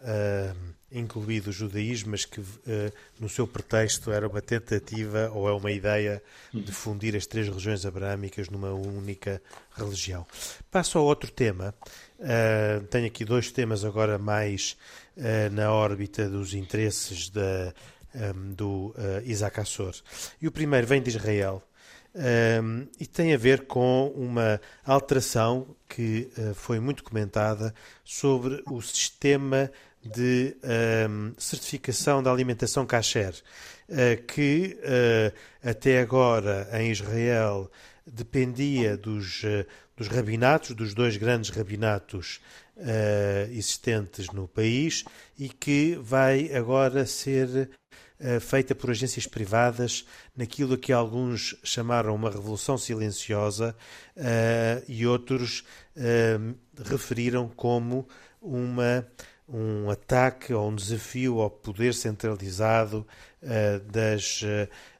incluído 0.90 1.48
o 1.48 1.52
judaísmo, 1.52 2.10
mas 2.10 2.24
que 2.24 2.40
no 3.18 3.28
seu 3.28 3.46
pretexto 3.46 4.12
era 4.12 4.28
uma 4.28 4.40
tentativa 4.40 5.30
ou 5.34 5.48
é 5.48 5.52
uma 5.52 5.72
ideia 5.72 6.22
de 6.52 6.70
fundir 6.70 7.16
as 7.16 7.26
três 7.26 7.48
religiões 7.48 7.84
abrâmicas 7.84 8.48
numa 8.48 8.72
única 8.72 9.42
religião. 9.74 10.24
Passo 10.70 10.98
ao 10.98 11.04
outro 11.04 11.32
tema. 11.32 11.74
Tenho 12.90 13.06
aqui 13.06 13.24
dois 13.24 13.50
temas 13.50 13.84
agora 13.84 14.18
mais 14.18 14.76
uh, 15.16 15.52
na 15.52 15.72
órbita 15.72 16.28
dos 16.28 16.54
interesses 16.54 17.28
da, 17.28 17.72
um, 18.14 18.52
do 18.52 18.94
uh, 18.96 19.22
Isaac 19.24 19.60
Assor. 19.60 19.94
E 20.40 20.46
o 20.46 20.52
primeiro 20.52 20.86
vem 20.86 21.02
de 21.02 21.10
Israel 21.10 21.62
um, 22.14 22.20
ehm, 22.20 22.88
e 23.00 23.06
tem 23.06 23.32
a 23.32 23.38
ver 23.38 23.66
com 23.66 24.12
uma 24.14 24.60
alteração 24.84 25.74
que 25.88 26.30
uh, 26.36 26.54
foi 26.54 26.78
muito 26.78 27.02
comentada 27.02 27.74
sobre 28.04 28.62
o 28.66 28.80
sistema 28.82 29.70
de 30.04 30.56
um, 30.62 30.68
ehm, 30.68 31.32
certificação 31.38 32.22
da 32.22 32.30
alimentação 32.30 32.84
kasher, 32.84 33.34
uh, 33.88 34.22
que 34.26 34.78
uh, 34.80 35.68
até 35.68 36.00
agora 36.00 36.68
em 36.72 36.90
Israel 36.90 37.70
dependia 38.06 38.96
dos, 38.96 39.42
dos 39.96 40.08
rabinatos, 40.08 40.74
dos 40.74 40.94
dois 40.94 41.16
grandes 41.16 41.50
rabinatos 41.50 42.40
uh, 42.76 43.50
existentes 43.50 44.28
no 44.28 44.48
país 44.48 45.04
e 45.38 45.48
que 45.48 45.96
vai 46.02 46.52
agora 46.54 47.06
ser 47.06 47.70
uh, 48.20 48.40
feita 48.40 48.74
por 48.74 48.90
agências 48.90 49.26
privadas 49.26 50.04
naquilo 50.36 50.78
que 50.78 50.92
alguns 50.92 51.56
chamaram 51.62 52.14
uma 52.14 52.30
revolução 52.30 52.76
silenciosa 52.78 53.76
uh, 54.16 54.84
e 54.88 55.06
outros 55.06 55.64
referiram 56.88 57.48
como 57.48 58.08
uma 58.40 59.06
um 59.46 59.90
ataque 59.90 60.54
ou 60.54 60.70
um 60.70 60.74
desafio 60.74 61.40
ao 61.40 61.50
poder 61.50 61.92
centralizado 61.92 63.06
das, 63.90 64.40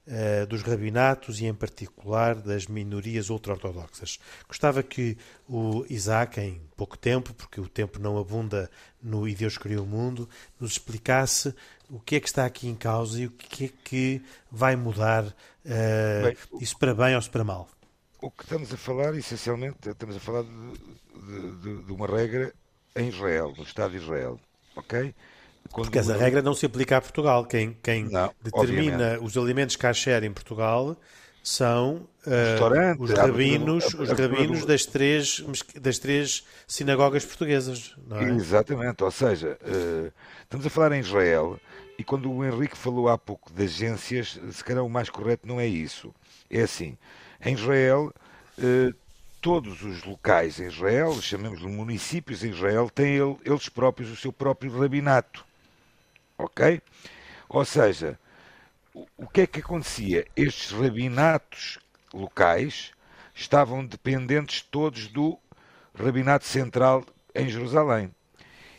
uh, 0.07 0.43
uh, 0.43 0.47
dos 0.47 0.62
rabinatos 0.62 1.41
e, 1.41 1.47
em 1.47 1.55
particular, 1.55 2.35
das 2.35 2.67
minorias 2.67 3.31
ultra-ortodoxas. 3.31 4.19
Gostava 4.47 4.83
que 4.83 5.17
o 5.49 5.85
Isaac, 5.88 6.41
em 6.41 6.61
pouco 6.77 6.97
tempo, 6.97 7.35
porque 7.35 7.61
o 7.61 7.69
tempo 7.69 7.99
não 7.99 8.19
abunda 8.19 8.71
no 9.03 9.29
E 9.29 9.35
Deus 9.35 9.59
Criou 9.59 9.85
o 9.85 9.88
Mundo, 9.88 10.29
nos 10.59 10.73
explicasse 10.73 11.55
o 11.88 12.01
que 12.01 12.17
é 12.17 12.21
que 12.21 12.27
está 12.27 12.45
aqui 12.45 12.69
em 12.69 12.75
causa 12.75 13.21
e 13.21 13.27
o 13.27 13.31
que 13.31 13.67
é 13.67 13.71
que 13.85 14.23
vai 14.51 14.77
mudar 14.77 15.25
uh, 15.25 15.33
bem, 16.25 16.37
isso 16.61 16.79
para 16.79 16.95
bem 16.95 17.15
ou 17.15 17.23
para 17.23 17.45
mal. 17.45 17.69
O 18.21 18.31
que 18.31 18.45
estamos 18.45 18.73
a 18.73 18.77
falar, 18.77 19.15
essencialmente, 19.17 19.88
estamos 19.88 20.17
a 20.17 20.21
falar 20.21 20.45
de, 20.45 21.57
de, 21.61 21.83
de 21.85 21.93
uma 21.93 22.07
regra 22.07 22.55
em 22.95 23.09
Israel, 23.09 23.53
no 23.57 23.65
Estado 23.65 23.93
de 23.93 23.97
Israel, 23.99 24.38
ok? 24.77 25.15
Quando 25.73 25.87
Porque 25.87 25.99
essa 25.99 26.17
regra 26.17 26.43
não 26.43 26.55
se 26.55 26.67
aplica 26.67 26.99
a 26.99 27.01
Portugal. 27.01 27.47
Quem, 27.47 27.77
quem 27.83 28.05
não, 28.05 28.33
determina 28.43 28.93
obviamente. 28.93 29.25
os 29.25 29.37
alimentos 29.39 29.77
kasher 29.77 30.23
em 30.23 30.33
Portugal 30.33 30.97
são 31.43 32.07
uh, 32.27 33.03
os 33.03 33.11
rabinos, 33.11 33.95
os 33.95 34.11
rabinos 34.11 34.65
das 34.65 34.87
três, 34.87 35.45
das 35.81 35.99
três 35.99 36.45
sinagogas 36.69 37.25
portuguesas. 37.25 37.97
É? 38.11 38.25
Exatamente, 38.31 39.03
ou 39.03 39.11
seja, 39.11 39.59
uh, 39.63 40.13
estamos 40.43 40.65
a 40.65 40.71
falar 40.71 40.93
em 40.93 41.01
Israel 41.01 41.59
e 41.99 42.05
quando 42.05 42.31
o 42.31 42.45
Henrique 42.45 42.77
falou 42.77 43.09
há 43.09 43.19
pouco 43.19 43.53
de 43.53 43.65
agências, 43.65 44.39
se 44.53 44.63
calhar 44.63 44.85
o 44.85 44.91
mais 44.91 45.11
correto 45.11 45.49
não 45.49 45.59
é 45.59 45.67
isso. 45.67 46.15
É 46.49 46.63
assim, 46.63 46.97
em 47.45 47.55
Israel, 47.55 48.13
uh, 48.59 48.95
todos 49.41 49.83
os 49.83 50.05
locais 50.05 50.61
em 50.61 50.67
Israel, 50.67 51.21
chamemos-lhe 51.21 51.67
municípios 51.67 52.45
em 52.45 52.51
Israel, 52.51 52.89
têm 52.89 53.17
eles 53.45 53.69
próprios 53.69 54.11
o 54.11 54.17
seu 54.17 54.33
próprio 54.33 54.79
rabinato. 54.79 55.45
Ok? 56.38 56.81
Ou 57.49 57.64
seja, 57.64 58.18
o 59.16 59.27
que 59.27 59.42
é 59.42 59.47
que 59.47 59.61
acontecia? 59.61 60.27
Estes 60.37 60.71
rabinatos 60.71 61.79
locais 62.12 62.92
estavam 63.35 63.85
dependentes 63.85 64.62
todos 64.62 65.09
do 65.09 65.38
rabinato 65.95 66.45
central 66.45 67.05
em 67.35 67.49
Jerusalém. 67.49 68.14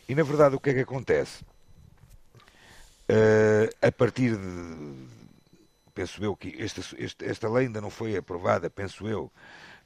E 0.08 0.14
na 0.14 0.22
verdade 0.22 0.54
o 0.54 0.60
que 0.60 0.70
é 0.70 0.74
que 0.74 0.80
acontece? 0.80 1.44
Uh, 3.08 3.68
a 3.82 3.92
partir 3.92 4.36
de 4.36 5.14
penso 5.94 6.22
eu 6.24 6.34
que 6.34 6.60
esta, 6.60 6.80
esta, 6.98 7.24
esta 7.24 7.48
lei 7.48 7.66
ainda 7.66 7.80
não 7.80 7.90
foi 7.90 8.16
aprovada, 8.16 8.68
penso 8.68 9.06
eu, 9.06 9.30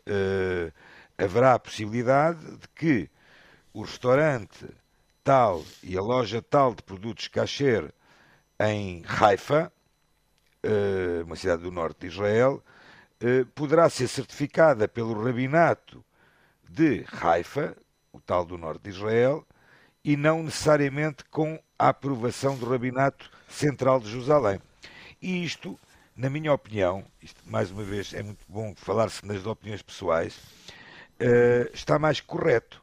uh, 0.07 0.72
haverá 1.18 1.54
a 1.54 1.59
possibilidade 1.59 2.40
de 2.57 2.68
que 2.74 3.11
o 3.74 3.83
restaurante 3.83 4.66
tal 5.28 5.62
e 5.82 5.94
a 5.94 6.00
loja 6.00 6.40
tal 6.40 6.74
de 6.74 6.82
produtos 6.82 7.28
kasher 7.28 7.92
em 8.58 9.04
Haifa, 9.06 9.70
uh, 10.64 11.22
uma 11.26 11.36
cidade 11.36 11.60
do 11.60 11.70
norte 11.70 12.00
de 12.00 12.06
Israel, 12.06 12.64
uh, 13.22 13.44
poderá 13.48 13.90
ser 13.90 14.08
certificada 14.08 14.88
pelo 14.88 15.22
rabinato 15.22 16.02
de 16.66 17.04
Haifa, 17.20 17.76
o 18.10 18.18
tal 18.18 18.42
do 18.46 18.56
norte 18.56 18.84
de 18.84 18.88
Israel, 18.88 19.46
e 20.02 20.16
não 20.16 20.42
necessariamente 20.42 21.26
com 21.26 21.62
a 21.78 21.90
aprovação 21.90 22.56
do 22.56 22.66
rabinato 22.66 23.30
central 23.50 24.00
de 24.00 24.10
Jerusalém. 24.10 24.58
E 25.20 25.44
isto 25.44 25.78
na 26.16 26.30
minha 26.30 26.54
opinião, 26.54 27.04
isto, 27.22 27.42
mais 27.44 27.70
uma 27.70 27.84
vez 27.84 28.14
é 28.14 28.22
muito 28.22 28.46
bom 28.48 28.74
falar-se 28.74 29.26
nas 29.26 29.44
opiniões 29.44 29.82
pessoais, 29.82 30.38
uh, 31.20 31.70
está 31.74 31.98
mais 31.98 32.18
correto. 32.18 32.82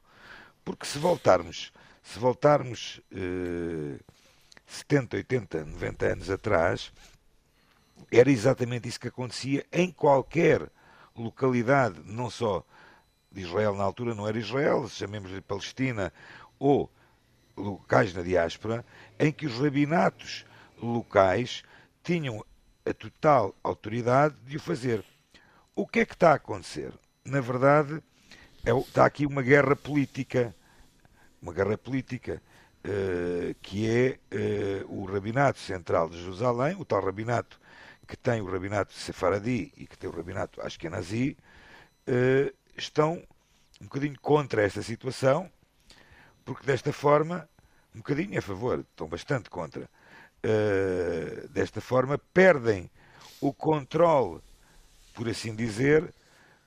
Porque 0.64 0.86
se 0.86 1.00
voltarmos, 1.00 1.72
se 2.06 2.20
voltarmos 2.20 3.02
uh, 3.12 4.00
70, 4.68 5.18
80, 5.18 5.66
90 5.66 6.06
anos 6.06 6.30
atrás, 6.30 6.94
era 8.12 8.30
exatamente 8.30 8.88
isso 8.88 9.00
que 9.00 9.08
acontecia 9.08 9.66
em 9.72 9.92
qualquer 9.92 10.70
localidade, 11.16 12.00
não 12.06 12.30
só 12.30 12.64
de 13.32 13.42
Israel 13.42 13.76
na 13.76 13.84
altura, 13.84 14.14
não 14.14 14.28
era 14.28 14.38
Israel, 14.38 14.88
chamemos-lhe 14.88 15.42
Palestina, 15.42 16.14
ou 16.60 16.90
locais 17.58 18.14
na 18.14 18.22
diáspora, 18.22 18.86
em 19.20 19.32
que 19.32 19.48
os 19.48 19.60
rabinatos 19.60 20.46
locais 20.82 21.64
tinham 22.04 22.46
a 22.86 22.94
total 22.94 23.56
autoridade 23.64 24.36
de 24.46 24.58
o 24.58 24.60
fazer. 24.60 25.04
O 25.76 25.88
que 25.88 26.02
é 26.02 26.06
que 26.06 26.14
está 26.14 26.32
a 26.32 26.36
acontecer? 26.36 26.94
Na 27.26 27.42
verdade, 27.42 28.02
é, 28.64 28.72
está 28.78 29.06
aqui 29.06 29.26
uma 29.26 29.42
guerra 29.42 29.76
política, 29.76 30.56
uma 31.42 31.54
guerra 31.54 31.78
política 31.78 32.42
uh, 32.86 33.56
que 33.62 33.90
é 33.90 34.20
uh, 34.84 35.02
o 35.02 35.06
Rabinato 35.06 35.60
Central 35.60 36.10
de 36.10 36.22
Jerusalém, 36.22 36.76
o 36.80 36.86
tal 36.86 37.04
Rabinato 37.04 37.60
que 38.08 38.16
tem 38.16 38.42
o 38.42 38.50
Rabinato 38.50 38.94
Sefaradi 38.94 39.74
e 39.76 39.88
que 39.88 39.98
tem 39.98 40.10
o 40.10 40.14
Rabinato 40.14 40.62
Ashkenazi, 40.62 41.38
uh, 42.08 42.56
estão 42.78 43.24
um 43.82 43.86
bocadinho 43.86 44.20
contra 44.20 44.64
esta 44.64 44.82
situação, 44.82 45.52
porque 46.44 46.66
desta 46.66 46.94
forma, 46.94 47.50
um 47.94 47.98
bocadinho 48.00 48.38
a 48.38 48.42
favor, 48.42 48.80
estão 48.80 49.08
bastante 49.08 49.50
contra, 49.50 49.84
uh, 49.84 51.48
desta 51.50 51.82
forma, 51.82 52.18
perdem 52.18 52.90
o 53.42 53.54
controle, 53.54 54.42
por 55.14 55.28
assim 55.28 55.56
dizer, 55.56 56.14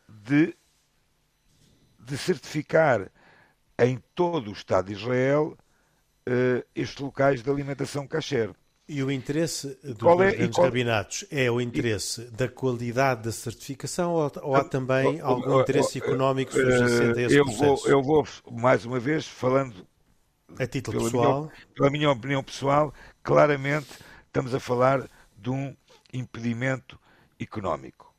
de, 0.08 0.56
de 1.98 2.18
certificar 2.18 3.10
em 3.78 4.02
todo 4.14 4.50
o 4.50 4.52
Estado 4.52 4.86
de 4.86 4.94
Israel 4.94 5.56
uh, 6.28 6.64
estes 6.74 6.98
locais 6.98 7.42
de 7.42 7.50
alimentação 7.50 8.06
kasher. 8.06 8.50
E 8.88 9.02
o 9.02 9.10
interesse 9.10 9.78
dos 9.84 9.98
qual 9.98 10.22
é, 10.22 10.32
grandes 10.32 10.56
qual... 10.56 10.66
rabinatos 10.66 11.26
é 11.30 11.50
o 11.50 11.60
interesse 11.60 12.22
e... 12.22 12.30
da 12.30 12.48
qualidade 12.48 13.22
da 13.22 13.32
certificação 13.32 14.12
ou, 14.12 14.32
ou 14.42 14.54
há 14.54 14.64
também 14.64 15.20
algum 15.20 15.60
interesse 15.60 15.98
económico 15.98 16.52
subjacente 16.52 17.18
a 17.18 17.22
esse 17.22 17.36
eu 17.36 17.44
processo? 17.44 17.82
Vou, 17.82 17.88
eu 17.88 18.02
vou, 18.02 18.26
mais 18.50 18.86
uma 18.86 18.98
vez, 18.98 19.26
falando 19.26 19.86
a 20.58 20.66
título 20.66 20.96
pela 20.96 21.10
pessoal. 21.10 21.42
Minha, 21.42 21.52
pela 21.74 21.90
minha 21.90 22.10
opinião 22.10 22.42
pessoal, 22.42 22.94
claramente 23.22 23.88
estamos 24.26 24.54
a 24.54 24.60
falar 24.60 25.06
de 25.36 25.50
um 25.50 25.76
impedimento 26.10 26.98
económico. 27.38 28.14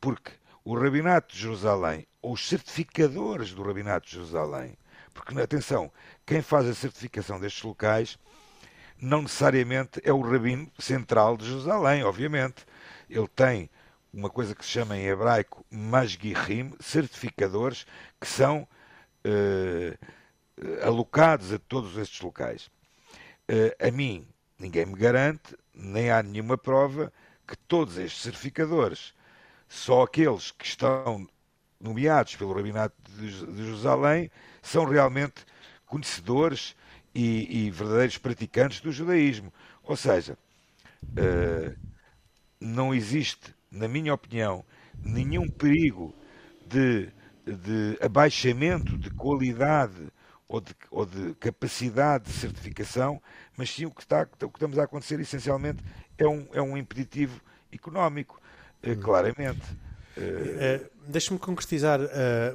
Porque 0.00 0.32
o 0.64 0.78
Rabinato 0.78 1.34
de 1.34 1.40
Jerusalém, 1.40 2.06
ou 2.20 2.32
os 2.34 2.48
certificadores 2.48 3.52
do 3.52 3.62
Rabinato 3.62 4.06
de 4.06 4.12
Jerusalém, 4.12 4.76
porque, 5.12 5.38
atenção, 5.40 5.92
quem 6.24 6.40
faz 6.40 6.66
a 6.66 6.74
certificação 6.74 7.38
destes 7.38 7.62
locais 7.62 8.18
não 9.00 9.22
necessariamente 9.22 10.00
é 10.04 10.12
o 10.12 10.20
Rabino 10.20 10.70
Central 10.78 11.36
de 11.36 11.46
Jerusalém, 11.46 12.04
obviamente. 12.04 12.64
Ele 13.10 13.28
tem 13.28 13.68
uma 14.12 14.30
coisa 14.30 14.54
que 14.54 14.64
se 14.64 14.70
chama 14.70 14.96
em 14.96 15.06
hebraico 15.06 15.66
Masgihim, 15.70 16.72
certificadores, 16.78 17.84
que 18.20 18.28
são 18.28 18.66
eh, 19.24 19.98
alocados 20.82 21.52
a 21.52 21.58
todos 21.58 21.96
estes 21.96 22.20
locais. 22.20 22.70
Uh, 23.50 23.86
a 23.86 23.90
mim, 23.90 24.26
ninguém 24.58 24.86
me 24.86 24.94
garante, 24.94 25.56
nem 25.74 26.10
há 26.10 26.22
nenhuma 26.22 26.56
prova 26.56 27.12
que 27.46 27.56
todos 27.56 27.98
estes 27.98 28.22
certificadores, 28.22 29.14
só 29.72 30.02
aqueles 30.02 30.50
que 30.50 30.66
estão 30.66 31.26
nomeados 31.80 32.36
pelo 32.36 32.52
Rabinato 32.52 32.94
de 33.18 33.30
Jerusalém, 33.30 34.30
são 34.60 34.84
realmente 34.84 35.46
conhecedores 35.86 36.76
e, 37.14 37.66
e 37.66 37.70
verdadeiros 37.70 38.18
praticantes 38.18 38.80
do 38.82 38.92
judaísmo. 38.92 39.50
Ou 39.82 39.96
seja, 39.96 40.36
uh, 41.02 41.74
não 42.60 42.94
existe, 42.94 43.54
na 43.70 43.88
minha 43.88 44.12
opinião, 44.12 44.62
nenhum 45.02 45.48
perigo 45.48 46.14
de, 46.66 47.08
de 47.46 47.98
abaixamento 48.02 48.98
de 48.98 49.10
qualidade 49.10 50.12
ou 50.46 50.60
de, 50.60 50.76
ou 50.90 51.06
de 51.06 51.34
capacidade 51.36 52.24
de 52.24 52.32
certificação, 52.32 53.20
mas 53.56 53.70
sim 53.70 53.86
o 53.86 53.90
que, 53.90 54.02
está, 54.02 54.28
o 54.42 54.50
que 54.50 54.56
estamos 54.56 54.78
a 54.78 54.84
acontecer 54.84 55.18
essencialmente 55.18 55.82
é 56.18 56.28
um, 56.28 56.46
é 56.52 56.60
um 56.60 56.76
impeditivo 56.76 57.40
económico, 57.72 58.41
claramente. 59.00 59.62
Uh, 60.16 60.92
Deixe-me 61.06 61.38
concretizar 61.38 62.00
uh, 62.00 62.06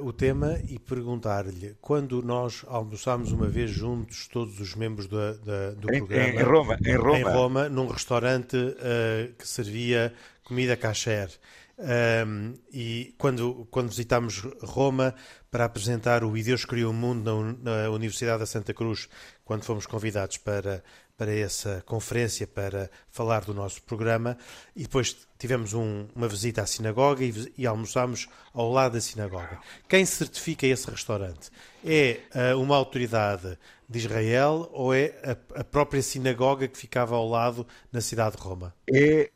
o 0.05 0.13
tema 0.13 0.57
e 0.69 0.79
perguntar-lhe: 0.79 1.75
quando 1.81 2.21
nós 2.21 2.63
almoçámos 2.67 3.31
uma 3.31 3.47
vez 3.47 3.69
juntos, 3.69 4.27
todos 4.27 4.59
os 4.59 4.73
membros 4.73 5.07
do, 5.07 5.17
da, 5.39 5.71
do 5.71 5.93
em, 5.93 5.97
programa, 5.97 6.29
em, 6.29 6.43
Roma, 6.43 6.77
em 6.85 6.95
Roma, 6.95 7.19
em 7.19 7.23
Roma, 7.23 7.69
num 7.69 7.87
restaurante 7.87 8.55
uh, 8.55 9.33
que 9.37 9.47
servia 9.47 10.13
comida 10.43 10.77
kasher, 10.77 11.29
um, 11.77 12.53
e 12.71 13.13
quando, 13.17 13.67
quando 13.69 13.89
visitámos 13.89 14.39
Roma 14.61 15.13
para 15.51 15.65
apresentar 15.65 16.23
o 16.23 16.37
E 16.37 16.43
Deus 16.43 16.63
Criou 16.63 16.91
o 16.91 16.93
Mundo 16.93 17.57
na, 17.61 17.83
na 17.83 17.89
Universidade 17.89 18.39
da 18.39 18.45
Santa 18.45 18.73
Cruz, 18.73 19.09
quando 19.43 19.63
fomos 19.63 19.85
convidados 19.85 20.37
para, 20.37 20.81
para 21.17 21.34
essa 21.34 21.84
conferência 21.86 22.45
para 22.45 22.91
falar 23.10 23.43
do 23.43 23.53
nosso 23.53 23.82
programa, 23.82 24.38
e 24.75 24.84
depois 24.84 25.17
tivemos 25.39 25.73
um, 25.73 26.08
uma 26.15 26.27
visita 26.27 26.62
à 26.62 26.65
sinagoga 26.67 27.23
e, 27.23 27.53
e 27.58 27.65
almoçámos 27.65 28.30
ao 28.53 28.71
lado 28.71 28.93
da 28.93 29.01
sinagoga. 29.01 29.60
Quem 29.89 30.06
certifica 30.06 30.67
esse 30.67 30.89
restaurante? 30.89 31.49
É 31.84 32.19
uh, 32.53 32.62
uma 32.62 32.75
autoridade 32.75 33.58
de 33.89 33.97
Israel 33.97 34.69
ou 34.71 34.93
é 34.93 35.15
a, 35.23 35.62
a, 35.62 35.63
própria 35.63 36.03
sinagoga 36.03 36.67
que 36.67 36.77
ficava 36.77 37.15
ao 37.15 37.27
lado 37.27 37.65
na 37.91 37.99
cidade 37.99 38.36
de 38.36 38.43
Roma? 38.43 38.75
É 38.88 39.32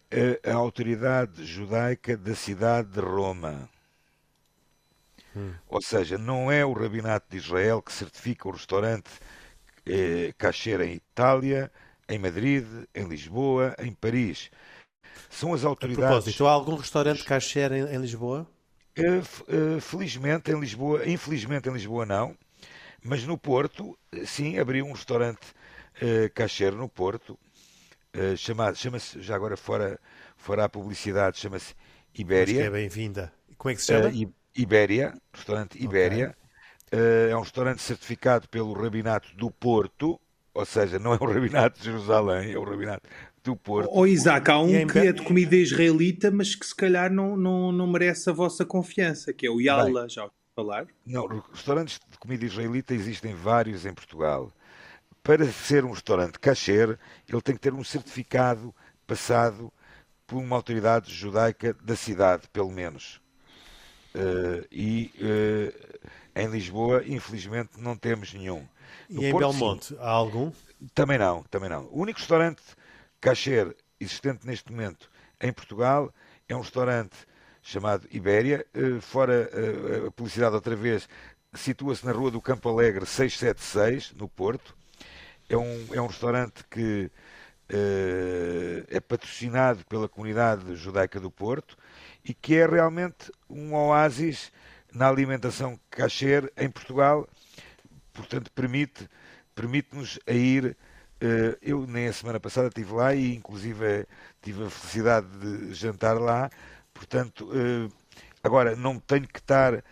a, 0.46 0.52
a 0.52 0.56
autoridade 0.56 1.44
judaica 1.44 2.15
da 2.15 2.36
cidade 2.36 2.89
de 2.89 3.00
Roma. 3.00 3.67
Hum. 5.36 5.54
Ou 5.67 5.82
seja, 5.82 6.17
não 6.17 6.52
é 6.52 6.63
o 6.63 6.74
Rabinato 6.74 7.26
de 7.30 7.38
Israel 7.38 7.82
que 7.82 7.94
certifica 7.94 8.48
o 8.48 8.52
restaurante 8.52 9.10
eh, 9.86 10.34
em 10.86 10.94
Itália, 10.94 11.72
em 12.08 12.20
Madrid, 12.20 12.65
em 12.94 13.08
Lisboa, 13.08 13.76
em 13.80 13.94
Paris. 13.94 14.50
São 15.30 15.54
as 15.54 15.63
autoridades. 15.63 16.06
A 16.06 16.08
propósito, 16.08 16.48
há 16.48 16.52
algum 16.52 16.76
restaurante 16.76 17.24
kasher 17.24 17.72
em, 17.72 17.84
em 17.84 17.98
Lisboa? 17.98 18.48
Eh, 18.96 19.04
eh, 19.48 19.80
felizmente 19.80 20.52
em 20.52 20.60
Lisboa, 20.60 21.08
infelizmente 21.08 21.70
em 21.70 21.74
Lisboa 21.74 22.06
não, 22.06 22.36
mas 23.02 23.24
no 23.26 23.38
Porto, 23.38 23.98
eh, 24.12 24.26
sim, 24.26 24.60
abriu 24.60 24.86
um 24.86 24.91
restaurante 24.91 25.54
uh, 26.02 26.76
no 26.76 26.89
Porto, 26.89 27.39
uh, 28.15 28.38
chama-se, 28.76 29.22
já 29.22 29.36
agora 29.36 29.56
fora, 29.56 30.00
fora 30.36 30.65
a 30.65 30.70
publicidade, 30.70 31.39
chama-se 31.39 31.74
Ibéria. 32.13 32.44
Acho 32.44 32.54
que 32.62 32.67
é 32.67 32.70
bem-vinda. 32.70 33.34
Como 33.58 33.72
é 33.72 33.76
que 33.76 33.82
se 33.82 33.88
chama? 33.88 34.12
Ibéria, 34.56 35.13
restaurante 35.34 35.82
Ibéria. 35.82 36.36
Uh, 36.93 37.30
é 37.30 37.38
um 37.38 37.41
restaurante 37.41 37.82
certificado 37.82 38.49
pelo 38.49 38.73
Rabinato 38.73 39.34
do 39.36 39.49
Porto, 39.49 40.19
ou 40.54 40.65
seja, 40.65 40.99
não 40.99 41.13
é 41.13 41.17
o 41.19 41.25
Rabinato 41.25 41.80
de 41.80 41.86
Jerusalém, 41.86 42.51
é 42.51 42.58
o 42.58 42.63
Rabinato 42.63 43.08
do 43.43 43.56
Porto. 43.56 43.89
Ou 43.89 44.01
oh, 44.01 44.08
Isaac, 44.08 44.51
há 44.51 44.60
um 44.60 44.88
que 44.88 44.99
é 44.99 45.12
de 45.12 45.21
comida 45.21 45.56
israelita, 45.56 46.30
mas 46.30 46.54
que 46.54 46.65
se 46.65 46.75
calhar 46.75 47.12
não, 47.12 47.38
não, 47.38 47.71
não 47.71 47.88
merece 47.88 48.30
a 48.30 48.34
vossa 48.34 48.65
confiança, 48.65 49.34
que 49.34 49.47
é 49.47 49.49
o 49.49 49.62
Yalla, 49.62 50.10
já 50.10 50.30
falar? 50.56 50.86
Não, 51.06 51.27
restaurantes 51.51 51.99
de 52.10 52.17
comida 52.17 52.45
israelita 52.45 52.93
existem 52.93 53.34
vários 53.34 53.86
em 53.86 53.93
Portugal. 53.93 54.51
Para 55.23 55.45
ser 55.51 55.86
um 55.86 55.91
restaurante 55.91 56.39
kasher, 56.39 56.97
ele 57.27 57.41
tem 57.41 57.56
que 57.56 57.62
ter 57.62 57.73
um 57.73 57.84
certificado 57.84 58.73
passado 59.08 59.71
por 60.25 60.38
uma 60.38 60.56
autoridade 60.56 61.13
judaica 61.13 61.75
da 61.84 61.95
cidade, 61.95 62.47
pelo 62.51 62.71
menos. 62.71 63.21
Uh, 64.13 64.65
e 64.71 65.12
uh, 65.19 66.10
em 66.36 66.48
Lisboa, 66.48 67.04
infelizmente, 67.06 67.72
não 67.78 67.96
temos 67.96 68.34
nenhum. 68.34 68.65
No 69.10 69.22
e 69.22 69.26
em 69.26 69.36
Belmonte, 69.36 69.88
sim, 69.88 69.98
há 70.00 70.10
algum? 70.10 70.52
Também 70.94 71.17
não, 71.17 71.44
também 71.44 71.70
não. 71.70 71.86
O 71.86 72.02
único 72.02 72.20
restaurante 72.20 72.62
kasher 73.20 73.76
existente 74.00 74.46
neste 74.46 74.72
momento 74.72 75.10
em 75.39 75.52
Portugal 75.52 76.13
é 76.48 76.56
um 76.56 76.62
restaurante 76.62 77.15
chamado 77.62 78.08
Ibéria. 78.12 78.65
Uh, 78.76 79.02
fora 79.02 79.50
a 80.08 80.12
publicidade 80.12 80.56
outra 80.56 80.76
vez, 80.76 81.08
situa-se 81.54 82.06
na 82.06 82.12
Rua 82.12 82.32
do 82.32 82.41
Campo 82.41 82.70
Alegre 82.70 83.06
676, 83.06 84.13
no 84.13 84.28
Porto. 84.28 84.76
É 85.50 85.58
um, 85.58 85.88
é 85.91 86.02
um 86.02 86.08
restaurante 86.08 86.63
que 86.70 87.12
é 88.89 89.00
patrocinado 89.00 89.86
pela 89.86 90.10
comunidade 90.10 90.76
judaica 90.76 91.20
do 91.20 91.32
Porto 91.32 91.78
e 92.24 92.34
que 92.34 92.56
é 92.56 92.65
realmente 92.65 93.32
um 93.50 93.74
oásis 93.74 94.52
na 94.93 95.08
alimentação 95.08 95.80
kasher 95.89 96.51
em 96.58 96.69
Portugal. 96.69 97.27
Portanto, 98.13 98.51
permite 98.51 99.10
permite-nos 99.56 100.19
a 100.27 100.32
ir. 100.32 100.77
Eh, 101.19 101.58
eu 101.62 101.86
nem 101.86 102.08
a 102.08 102.13
semana 102.13 102.39
passada 102.39 102.67
estive 102.67 102.93
lá 102.93 103.13
e 103.13 103.36
inclusive 103.36 104.08
tive 104.41 104.65
a 104.65 104.69
felicidade 104.69 105.27
de 105.38 105.73
jantar 105.73 106.19
lá. 106.19 106.49
Portanto, 106.93 107.49
eh, 107.54 107.89
agora 108.43 108.75
não 108.75 108.99
tenho 108.99 109.27
que 109.27 109.39
estar 109.39 109.84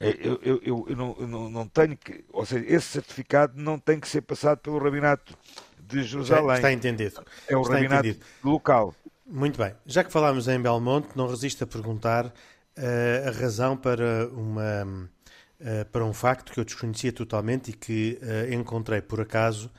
eu, 0.00 0.38
eu, 0.42 0.60
eu, 0.62 0.86
eu 0.88 0.96
não, 0.96 1.14
não, 1.14 1.50
não, 1.50 1.68
tenho 1.68 1.96
que, 1.96 2.24
ou 2.32 2.46
seja, 2.46 2.64
esse 2.68 2.86
certificado 2.86 3.54
não 3.56 3.78
tem 3.78 3.98
que 3.98 4.06
ser 4.06 4.20
passado 4.20 4.58
pelo 4.58 4.78
Rabinato 4.78 5.36
de 5.80 6.04
Jerusalém. 6.04 6.56
Está 6.56 6.72
entendido. 6.72 7.24
É 7.48 7.56
o 7.56 7.62
Está 7.62 7.74
Rabinato 7.74 8.06
entendido. 8.06 8.26
local. 8.44 8.94
Muito 9.26 9.58
bem. 9.58 9.74
Já 9.84 10.04
que 10.04 10.12
falámos 10.12 10.46
em 10.48 10.60
Belmonte, 10.60 11.08
não 11.16 11.26
resisto 11.26 11.64
a 11.64 11.66
perguntar 11.66 12.32
a 13.26 13.30
razão 13.30 13.76
para, 13.76 14.28
uma, 14.28 15.08
uh, 15.60 15.84
para 15.90 16.04
um 16.04 16.12
facto 16.12 16.52
que 16.52 16.60
eu 16.60 16.64
desconhecia 16.64 17.12
totalmente 17.12 17.70
e 17.70 17.72
que 17.72 18.18
uh, 18.22 18.52
encontrei 18.52 19.00
por 19.00 19.20
acaso 19.20 19.70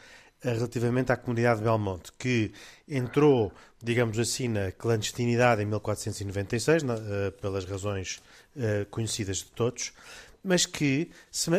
relativamente 0.42 1.12
à 1.12 1.18
comunidade 1.18 1.60
de 1.60 1.66
Belmonte, 1.66 2.14
que 2.18 2.54
entrou, 2.88 3.52
digamos 3.84 4.18
assim, 4.18 4.48
na 4.48 4.72
clandestinidade 4.72 5.62
em 5.62 5.66
1496, 5.66 6.84
pelas 7.42 7.66
razões 7.66 8.24
conhecidas 8.90 9.40
de 9.40 9.48
todos, 9.48 9.92
mas 10.42 10.66
que 10.66 11.12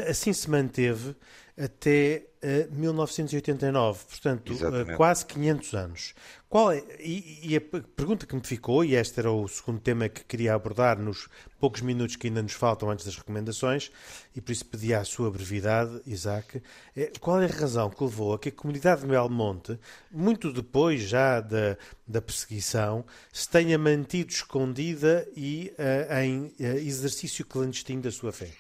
assim 0.09 0.33
se 0.33 0.49
manteve 0.49 1.15
até 1.63 2.27
uh, 2.43 2.75
1989, 2.75 4.05
portanto, 4.09 4.53
uh, 4.55 4.97
quase 4.97 5.27
500 5.27 5.75
anos. 5.75 6.15
Qual 6.49 6.73
é, 6.73 6.83
e, 6.99 7.53
e, 7.53 7.57
a 7.57 7.61
pergunta 7.61 8.27
que 8.27 8.35
me 8.35 8.43
ficou, 8.43 8.83
e 8.83 8.95
este 8.95 9.21
era 9.21 9.31
o 9.31 9.47
segundo 9.47 9.79
tema 9.79 10.09
que 10.09 10.25
queria 10.25 10.55
abordar 10.55 10.99
nos 10.99 11.29
poucos 11.61 11.83
minutos 11.83 12.17
que 12.17 12.27
ainda 12.27 12.43
nos 12.43 12.55
faltam 12.55 12.91
antes 12.91 13.05
das 13.05 13.17
recomendações, 13.17 13.93
e 14.35 14.41
por 14.41 14.51
isso 14.51 14.65
pedi 14.65 14.95
a 14.95 15.05
sua 15.05 15.31
brevidade, 15.31 16.01
Isaac, 16.07 16.63
é, 16.97 17.13
qual 17.21 17.41
é 17.43 17.45
a 17.45 17.49
razão 17.49 17.91
que 17.91 18.03
levou 18.03 18.33
a 18.33 18.39
que 18.39 18.49
a 18.49 18.53
comunidade 18.53 19.03
de 19.03 19.07
Belmonte, 19.07 19.79
muito 20.11 20.53
depois 20.53 21.03
já 21.03 21.41
da, 21.41 21.77
da 22.09 22.23
perseguição, 22.23 23.05
se 23.33 23.49
tenha 23.49 23.79
mantido 23.79 24.33
escondida 24.33 25.29
e 25.37 25.73
uh, 25.79 26.15
em 26.21 26.53
exercício 26.59 27.45
clandestino 27.45 28.03
da 28.03 28.11
sua 28.11 28.33
fé? 28.33 28.51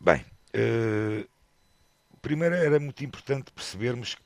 Bem, 0.00 0.24
uh, 0.56 1.31
primeiro 2.22 2.54
era 2.54 2.78
muito 2.78 3.04
importante 3.04 3.50
percebermos 3.50 4.16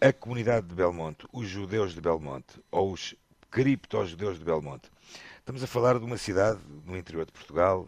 a 0.00 0.10
comunidade 0.10 0.66
de 0.66 0.74
Belmonte, 0.74 1.26
os 1.30 1.46
judeus 1.46 1.94
de 1.94 2.00
Belmonte, 2.00 2.58
ou 2.70 2.92
os 2.92 3.14
cripto-judeus 3.50 4.38
de 4.38 4.44
Belmonte. 4.44 4.90
Estamos 5.38 5.62
a 5.62 5.66
falar 5.66 5.98
de 5.98 6.04
uma 6.04 6.16
cidade 6.16 6.58
no 6.86 6.96
interior 6.96 7.26
de 7.26 7.32
Portugal, 7.32 7.86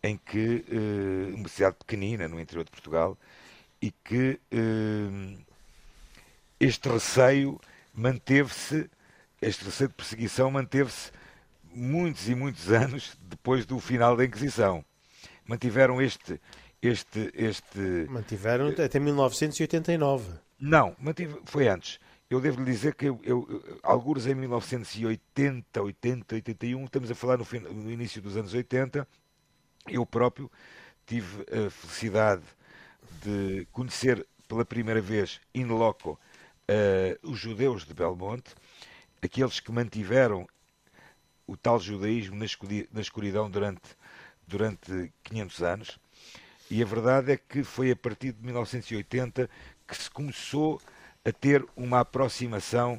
em 0.00 0.16
que, 0.16 0.64
uh, 0.68 1.34
uma 1.34 1.48
cidade 1.48 1.76
pequenina 1.76 2.28
no 2.28 2.40
interior 2.40 2.64
de 2.64 2.70
Portugal, 2.70 3.18
e 3.80 3.90
que 3.90 4.38
uh, 4.52 5.44
este 6.60 6.88
receio 6.88 7.60
manteve-se, 7.92 8.88
este 9.40 9.64
receio 9.64 9.88
de 9.88 9.96
perseguição 9.96 10.48
manteve-se 10.52 11.10
muitos 11.74 12.28
e 12.28 12.34
muitos 12.36 12.70
anos 12.70 13.16
depois 13.22 13.66
do 13.66 13.80
final 13.80 14.16
da 14.16 14.24
Inquisição. 14.24 14.84
Mantiveram 15.44 16.00
este, 16.00 16.40
este, 16.82 17.30
este. 17.34 17.78
Mantiveram 18.10 18.68
até 18.68 18.98
1989. 18.98 20.32
Não, 20.58 20.96
mantive, 20.98 21.40
foi 21.44 21.68
antes. 21.68 22.00
Eu 22.28 22.40
devo 22.40 22.62
lhe 22.62 22.70
dizer 22.70 22.94
que 22.94 23.06
eu, 23.06 23.20
eu, 23.22 23.78
alguns 23.82 24.26
em 24.26 24.34
1980, 24.34 25.82
80, 25.82 26.34
81, 26.34 26.84
estamos 26.84 27.10
a 27.10 27.14
falar 27.14 27.36
no, 27.36 27.44
fim, 27.44 27.58
no 27.58 27.90
início 27.90 28.22
dos 28.22 28.36
anos 28.36 28.54
80, 28.54 29.06
eu 29.88 30.06
próprio 30.06 30.50
tive 31.06 31.42
a 31.42 31.70
felicidade 31.70 32.42
de 33.22 33.66
conhecer 33.70 34.26
pela 34.48 34.64
primeira 34.64 35.00
vez 35.00 35.40
in 35.54 35.66
loco 35.66 36.12
uh, 36.12 37.30
os 37.30 37.38
judeus 37.38 37.84
de 37.84 37.92
Belmonte, 37.92 38.54
aqueles 39.22 39.60
que 39.60 39.70
mantiveram 39.70 40.46
o 41.46 41.56
tal 41.56 41.78
judaísmo 41.78 42.36
na 42.92 43.00
escuridão 43.00 43.50
durante, 43.50 43.96
durante 44.46 45.12
500 45.24 45.62
anos. 45.62 45.98
E 46.72 46.82
a 46.82 46.86
verdade 46.86 47.32
é 47.32 47.36
que 47.36 47.62
foi 47.62 47.90
a 47.90 47.96
partir 47.96 48.32
de 48.32 48.42
1980 48.42 49.50
que 49.86 49.94
se 49.94 50.10
começou 50.10 50.80
a 51.22 51.30
ter 51.30 51.62
uma 51.76 52.00
aproximação 52.00 52.94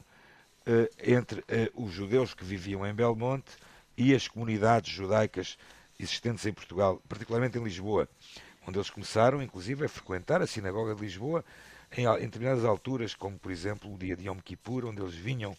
uh, 0.68 0.88
entre 1.04 1.40
uh, 1.40 1.84
os 1.84 1.92
judeus 1.92 2.36
que 2.36 2.46
viviam 2.46 2.86
em 2.86 2.94
Belmonte 2.94 3.58
e 3.98 4.14
as 4.14 4.28
comunidades 4.28 4.94
judaicas 4.94 5.58
existentes 6.00 6.46
em 6.46 6.54
Portugal, 6.54 7.02
particularmente 7.10 7.58
em 7.58 7.64
Lisboa, 7.64 8.08
onde 8.68 8.78
eles 8.78 8.92
começaram, 8.92 9.42
inclusive, 9.42 9.86
a 9.86 9.90
frequentar 9.90 10.40
a 10.40 10.46
sinagoga 10.46 10.94
de 10.94 11.02
Lisboa 11.02 11.44
em, 11.98 12.06
em 12.06 12.26
determinadas 12.26 12.66
alturas, 12.66 13.16
como 13.16 13.40
por 13.40 13.52
exemplo 13.52 13.92
o 13.92 13.98
dia 13.98 14.16
de 14.16 14.28
Yom 14.28 14.38
Kippur, 14.38 14.86
onde 14.86 15.02
eles 15.02 15.16
vinham 15.16 15.58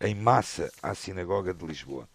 em 0.00 0.12
massa 0.12 0.72
à 0.82 0.92
sinagoga 0.92 1.54
de 1.54 1.64
Lisboa. 1.64 2.08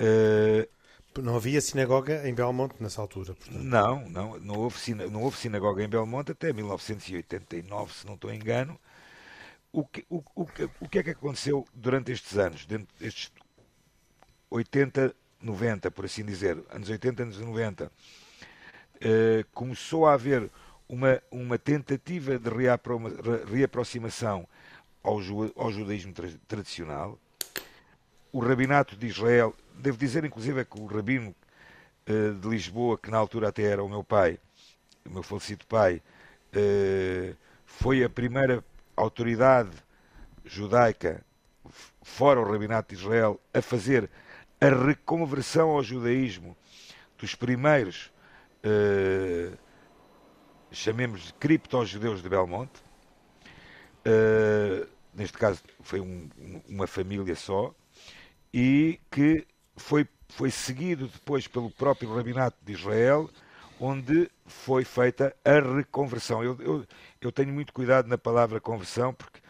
Uh, 0.00 0.77
não 1.22 1.36
havia 1.36 1.60
sinagoga 1.60 2.28
em 2.28 2.34
Belmonte 2.34 2.74
nessa 2.80 3.00
altura, 3.00 3.34
portanto. 3.34 3.62
Não, 3.62 4.08
não, 4.08 4.38
não 4.38 4.54
houve, 4.56 4.94
não 4.94 5.22
houve 5.22 5.36
sinagoga 5.36 5.82
em 5.82 5.88
Belmonte 5.88 6.32
até 6.32 6.52
1989, 6.52 7.92
se 7.92 8.06
não 8.06 8.14
estou 8.14 8.32
engano. 8.32 8.78
O 9.72 9.84
que, 9.84 10.04
o, 10.08 10.22
o, 10.34 10.48
o 10.80 10.88
que 10.88 10.98
é 10.98 11.02
que 11.02 11.10
aconteceu 11.10 11.66
durante 11.74 12.10
estes 12.10 12.38
anos, 12.38 12.64
dentro 12.64 12.88
destes 12.98 13.30
80, 14.50 15.14
90, 15.42 15.90
por 15.90 16.04
assim 16.04 16.24
dizer, 16.24 16.62
anos 16.70 16.88
80, 16.88 17.22
anos 17.22 17.38
90, 17.38 17.84
uh, 17.84 17.90
eh, 19.00 19.44
começou 19.52 20.06
a 20.06 20.14
haver 20.14 20.50
uma, 20.88 21.22
uma 21.30 21.58
tentativa 21.58 22.38
de 22.38 22.48
reapro, 22.48 22.98
reaproximação 23.46 24.48
ao, 25.02 25.18
ao 25.56 25.70
judaísmo 25.70 26.12
tra 26.12 26.28
tradicional. 26.46 27.18
O 28.32 28.40
rabinato 28.40 28.96
de 28.96 29.06
Israel 29.06 29.54
devo 29.78 29.96
dizer, 29.96 30.24
inclusive, 30.24 30.60
é 30.60 30.64
que 30.64 30.78
o 30.78 30.86
rabino 30.86 31.34
uh, 32.08 32.34
de 32.34 32.48
Lisboa, 32.48 32.98
que 32.98 33.10
na 33.10 33.16
altura 33.16 33.48
até 33.48 33.62
era 33.62 33.82
o 33.82 33.88
meu 33.88 34.02
pai, 34.04 34.38
o 35.06 35.10
meu 35.10 35.22
falecido 35.22 35.64
pai, 35.66 36.02
uh, 36.54 37.36
foi 37.64 38.02
a 38.02 38.10
primeira 38.10 38.64
autoridade 38.96 39.70
judaica, 40.44 41.24
fora 42.02 42.40
o 42.40 42.50
Rabinato 42.50 42.94
de 42.94 43.00
Israel, 43.00 43.40
a 43.52 43.62
fazer 43.62 44.10
a 44.60 44.68
reconversão 44.68 45.70
ao 45.70 45.82
judaísmo 45.82 46.56
dos 47.16 47.34
primeiros, 47.34 48.12
uh, 48.64 49.56
chamemos 50.70 51.26
de 51.26 51.32
cripto-judeus 51.34 52.22
de 52.22 52.28
Belmonte. 52.28 52.88
Neste 55.12 55.36
caso 55.36 55.60
foi 55.80 56.00
um, 56.00 56.30
uma 56.66 56.86
família 56.86 57.34
só, 57.34 57.74
e 58.54 58.98
que 59.10 59.46
foi, 59.78 60.06
foi 60.28 60.50
seguido 60.50 61.08
depois 61.08 61.46
pelo 61.46 61.70
próprio 61.70 62.14
Rabinato 62.14 62.56
de 62.62 62.72
Israel, 62.72 63.30
onde 63.80 64.30
foi 64.46 64.84
feita 64.84 65.34
a 65.44 65.60
reconversão. 65.60 66.42
Eu, 66.42 66.56
eu, 66.60 66.86
eu 67.20 67.32
tenho 67.32 67.52
muito 67.52 67.72
cuidado 67.72 68.08
na 68.08 68.18
palavra 68.18 68.60
conversão, 68.60 69.14
porque 69.14 69.40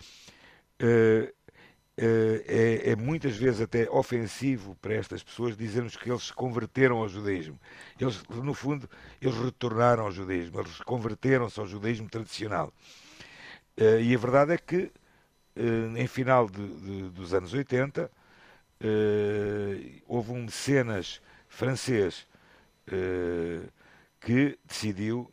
uh, 0.82 1.24
uh, 1.24 2.44
é, 2.46 2.90
é, 2.90 2.96
muitas 2.96 3.36
vezes 3.36 3.60
até 3.60 3.88
ofensivo 3.90 4.76
para 4.76 4.94
estas 4.94 5.22
pessoas 5.22 5.56
dizermos 5.56 5.96
que 5.96 6.10
eles 6.10 6.24
se 6.24 6.32
converteram 6.32 6.98
ao 6.98 7.08
judaísmo. 7.08 7.58
Eles, 7.98 8.22
no 8.28 8.54
fundo, 8.54 8.88
eles 9.20 9.36
retornaram 9.36 10.04
ao 10.04 10.12
judaísmo, 10.12 10.60
eles 10.60 10.78
converteram-se 10.80 11.58
ao 11.58 11.66
judaísmo 11.66 12.08
tradicional. 12.08 12.72
Uh, 13.78 14.00
e 14.00 14.14
a 14.14 14.18
verdade 14.18 14.52
é 14.52 14.58
que, 14.58 14.90
em 15.96 16.06
final 16.06 16.48
de, 16.48 16.64
de, 16.68 17.02
dos 17.10 17.34
anos 17.34 17.52
80, 17.52 18.08
houve 20.06 20.32
um 20.32 20.44
mecenas 20.44 21.20
francês 21.48 22.26
que 24.20 24.58
decidiu 24.64 25.32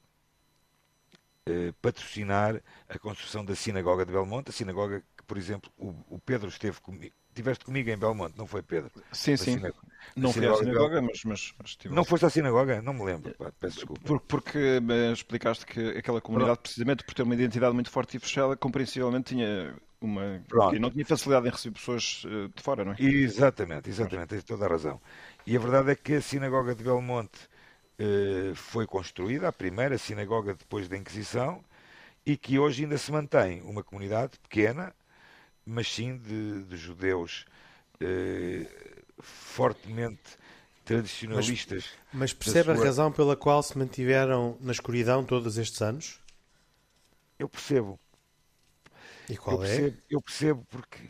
eh, 1.48 1.72
patrocinar 1.80 2.60
a 2.90 2.98
construção 2.98 3.46
da 3.46 3.54
sinagoga 3.56 4.04
de 4.04 4.12
Belmonte, 4.12 4.50
a 4.50 4.52
sinagoga 4.52 5.04
que, 5.16 5.24
por 5.28 5.38
exemplo, 5.38 5.72
o, 5.78 5.94
o 6.10 6.20
Pedro 6.20 6.50
esteve 6.50 6.82
comigo. 6.82 7.14
Tiveste 7.36 7.66
comigo 7.66 7.88
em 7.88 7.98
Belmonte, 7.98 8.36
não 8.36 8.48
foi, 8.48 8.64
Pedro? 8.64 8.90
Sim, 9.12 9.38
sim. 9.38 9.58
Sinagoga, 9.58 9.88
não 10.16 10.34
fui 10.34 10.48
à 10.48 10.56
sinagoga, 10.56 11.02
mas, 11.04 11.24
mas, 11.24 11.54
mas 11.62 11.78
Não 11.86 12.04
foste 12.04 12.26
à 12.26 12.32
sinagoga? 12.32 12.82
Não 12.82 12.94
me 12.94 13.04
lembro, 13.04 13.32
pá, 13.36 13.52
peço 13.60 13.76
desculpa. 13.76 14.02
Por, 14.04 14.20
porque 14.22 14.80
me 14.80 15.14
explicaste 15.14 15.68
que 15.68 15.90
aquela 15.90 16.20
comunidade, 16.20 16.62
precisamente 16.62 17.04
por 17.04 17.14
ter 17.14 17.22
uma 17.22 17.36
identidade 17.36 17.76
muito 17.76 17.92
forte 17.92 18.18
e 18.18 18.20
fechada, 18.20 18.58
compreensivelmente 18.58 19.36
tinha 19.36 19.76
uma. 20.06 20.42
Pronto. 20.48 20.80
não 20.80 20.90
tinha 20.92 21.06
facilidade 21.06 21.48
em 21.48 21.52
receber 21.52 21.76
pessoas 21.76 22.24
eh, 22.26 22.50
de 22.56 22.62
fora, 22.62 22.86
não 22.86 22.94
é? 22.94 22.96
Exatamente, 23.00 23.90
exatamente, 23.90 24.30
tens 24.30 24.44
toda 24.44 24.66
a 24.66 24.70
razão. 24.70 25.02
E 25.46 25.56
a 25.56 25.60
verdade 25.60 25.92
é 25.92 25.96
que 25.96 26.14
a 26.14 26.22
sinagoga 26.22 26.74
de 26.74 26.84
Belmonte 26.84 27.40
eh, 27.98 28.54
foi 28.56 28.86
construída, 28.86 29.48
a 29.48 29.52
primeira 29.52 29.98
sinagoga 29.98 30.54
depois 30.54 30.88
da 30.88 30.98
Inquisição, 30.98 31.64
e 32.26 32.36
que 32.36 32.58
hoje 32.58 32.84
ainda 32.84 32.98
se 32.98 33.12
mantém 33.12 33.62
uma 33.62 33.84
comunidade 33.84 34.40
pequena, 34.40 34.94
mas 35.66 35.92
sim 35.92 36.18
de, 36.18 36.64
de 36.64 36.78
judeus 36.78 37.46
eh, 38.00 38.66
fortemente 39.20 40.38
tradicionalistas. 40.84 41.86
Mas, 42.14 42.32
mas 42.32 42.34
percebe 42.34 42.74
sua... 42.74 42.84
a 42.84 42.86
razão 42.86 43.12
pela 43.12 43.36
qual 43.36 43.62
se 43.64 43.78
mantiveram 43.78 44.58
na 44.62 44.72
escuridão 44.72 45.24
todos 45.24 45.58
estes 45.58 45.82
anos? 45.82 46.20
Eu 47.38 47.50
percebo. 47.50 48.00
E 49.30 49.38
qual 49.38 49.58
eu 49.58 49.64
é? 49.64 49.68
Percebo, 49.68 49.98
eu 50.10 50.22
percebo 50.22 50.68
porque, 50.70 51.10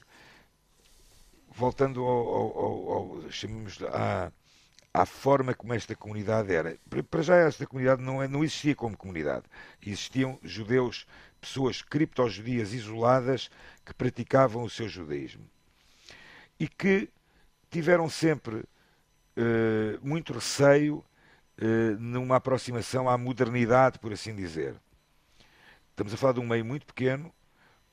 voltando 1.53 2.03
ao, 2.03 2.28
ao, 2.28 2.57
ao, 2.57 2.91
ao 3.24 3.32
chamemos 3.32 3.82
à, 3.84 4.32
à 4.93 5.05
forma 5.05 5.53
como 5.53 5.74
esta 5.74 5.95
comunidade 5.95 6.53
era. 6.53 6.78
Para 7.09 7.22
já 7.22 7.36
esta 7.36 7.68
comunidade 7.68 8.01
não, 8.01 8.24
é, 8.24 8.28
não 8.28 8.43
existia 8.43 8.76
como 8.76 8.95
comunidade. 8.95 9.45
Existiam 9.86 10.39
judeus, 10.41 11.05
pessoas 11.41 11.82
cripto-judias 11.82 12.74
isoladas 12.74 13.49
que 13.84 13.93
praticavam 13.93 14.63
o 14.63 14.70
seu 14.70 14.88
judaísmo. 14.88 15.45
E 16.57 16.68
que 16.68 17.09
tiveram 17.70 18.09
sempre 18.09 18.55
uh, 19.36 19.99
muito 20.01 20.32
receio 20.32 21.03
uh, 21.61 21.99
numa 21.99 22.38
aproximação 22.38 23.09
à 23.09 23.18
modernidade, 23.18 23.99
por 23.99 24.13
assim 24.13 24.34
dizer. 24.34 24.76
Estamos 25.89 26.13
a 26.13 26.18
falar 26.18 26.34
de 26.34 26.39
um 26.39 26.47
meio 26.47 26.63
muito 26.63 26.86
pequeno, 26.86 27.34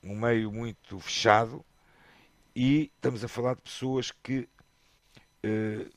um 0.03 0.17
meio 0.17 0.51
muito 0.51 0.99
fechado, 1.01 1.65
e 2.55 2.91
estamos 2.95 3.25
a 3.25 3.29
falar 3.29 3.55
de 3.55 3.63
pessoas 3.63 4.11
que 4.11 4.49
uh, 5.45 5.91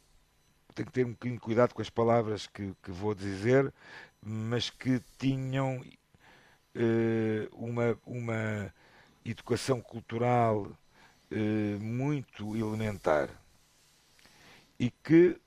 tenho 0.74 0.86
que 0.86 0.92
ter 0.92 1.06
um 1.06 1.12
bocadinho 1.12 1.36
de 1.36 1.42
cuidado 1.42 1.74
com 1.74 1.82
as 1.82 1.90
palavras 1.90 2.48
que, 2.48 2.74
que 2.84 2.92
vou 2.92 3.16
dizer, 3.16 3.74
mas 4.22 4.70
que 4.70 5.02
tinham 5.18 5.82
uh, 6.76 7.56
uma, 7.56 7.98
uma 8.06 8.74
educação 9.24 9.82
cultural 9.82 10.64
uh, 10.64 11.80
muito 11.82 12.56
elementar 12.56 13.30
e 14.80 14.92
que 14.92 15.40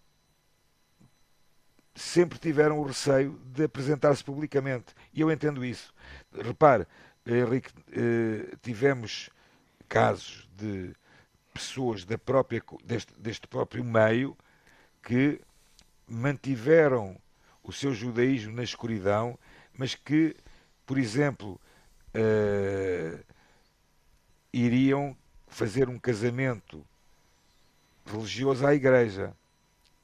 sempre 1.95 2.39
tiveram 2.39 2.79
o 2.79 2.85
receio 2.85 3.39
de 3.47 3.65
apresentar-se 3.65 4.23
publicamente. 4.23 4.95
E 5.13 5.21
eu 5.21 5.31
entendo 5.31 5.65
isso. 5.65 5.93
Repare, 6.33 6.87
Henrique, 7.29 7.71
uh, 7.71 8.57
tivemos 8.63 9.29
casos 9.89 10.49
de 10.57 10.95
pessoas 11.53 12.05
da 12.05 12.17
própria, 12.17 12.63
deste, 12.85 13.13
deste 13.19 13.47
próprio 13.47 13.85
meio 13.85 14.37
que 15.03 15.41
mantiveram 16.07 17.17
o 17.63 17.73
seu 17.73 17.93
judaísmo 17.93 18.55
na 18.55 18.63
escuridão, 18.63 19.39
mas 19.77 19.95
que, 19.95 20.35
por 20.87 20.99
exemplo, 20.99 21.61
uh, 22.15 23.25
iriam 24.53 25.17
fazer 25.49 25.89
um 25.89 25.99
casamento 25.99 26.85
religioso 28.07 28.67
à 28.67 28.75
igreja, 28.75 29.35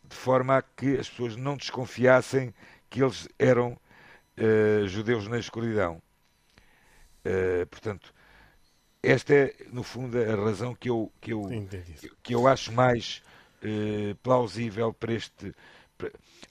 de 0.02 0.14
forma 0.14 0.58
a 0.58 0.62
que 0.62 0.98
as 0.98 1.08
pessoas 1.08 1.36
não 1.36 1.56
desconfiassem 1.56 2.54
que 2.90 3.02
eles 3.02 3.28
eram 3.38 3.72
uh, 3.72 4.86
judeus 4.86 5.26
na 5.26 5.38
escuridão. 5.38 6.02
Uh, 7.24 7.66
portanto, 7.66 8.12
esta 9.02 9.34
é, 9.34 9.54
no 9.72 9.82
fundo, 9.82 10.18
a 10.18 10.34
razão 10.36 10.74
que 10.74 10.88
eu, 10.88 11.12
que 11.20 11.32
eu, 11.32 11.42
que 12.22 12.34
eu 12.34 12.46
acho 12.46 12.72
mais 12.72 13.22
eh, 13.64 14.14
plausível 14.22 14.92
para 14.92 15.14
este. 15.14 15.54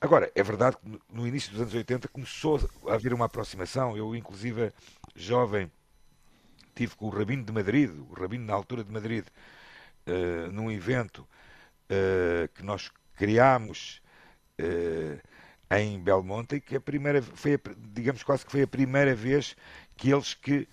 Agora, 0.02 0.32
é 0.34 0.42
verdade 0.42 0.78
que 0.78 1.00
no 1.12 1.28
início 1.28 1.52
dos 1.52 1.62
anos 1.62 1.74
80 1.74 2.08
começou 2.08 2.60
a 2.88 2.96
haver 2.96 3.14
uma 3.14 3.26
aproximação. 3.26 3.96
Eu, 3.96 4.16
inclusive, 4.16 4.74
jovem, 5.16 5.72
tive 6.74 6.96
com 6.96 7.06
o 7.06 7.10
Rabino 7.10 7.44
de 7.44 7.52
Madrid, 7.52 7.92
o 8.10 8.14
Rabino 8.14 8.46
na 8.46 8.54
altura 8.54 8.84
de 8.84 8.92
Madrid, 8.92 9.26
uh, 10.08 10.52
num 10.52 10.72
evento 10.72 11.20
uh, 11.20 12.48
que 12.56 12.64
nós 12.64 12.90
criámos 13.16 14.02
uh, 14.60 15.20
em 15.80 16.00
Belmonte, 16.00 16.60
que 16.60 16.76
a 16.76 16.82
primeira 16.82 17.22
foi, 17.22 17.60
digamos 17.94 18.24
quase 18.24 18.46
que 18.46 18.52
foi 18.52 18.62
a 18.64 18.68
primeira 18.68 19.16
vez 19.16 19.56
que 19.96 20.12
eles 20.12 20.34
que 20.34 20.68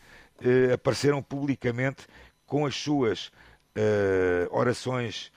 apareceram 0.72 1.22
publicamente 1.22 2.07
com 2.46 2.66
as 2.66 2.74
suas 2.74 3.30
orações 4.51 5.30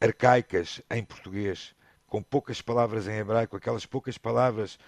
arcaicas 0.00 0.80
em 0.90 1.02
português, 1.04 1.74
com 2.06 2.22
poucas 2.22 2.62
palavras 2.62 3.08
em 3.08 3.16
hebraico, 3.16 3.56
aquelas 3.56 3.84
poucas 3.84 4.16
palavras 4.16 4.78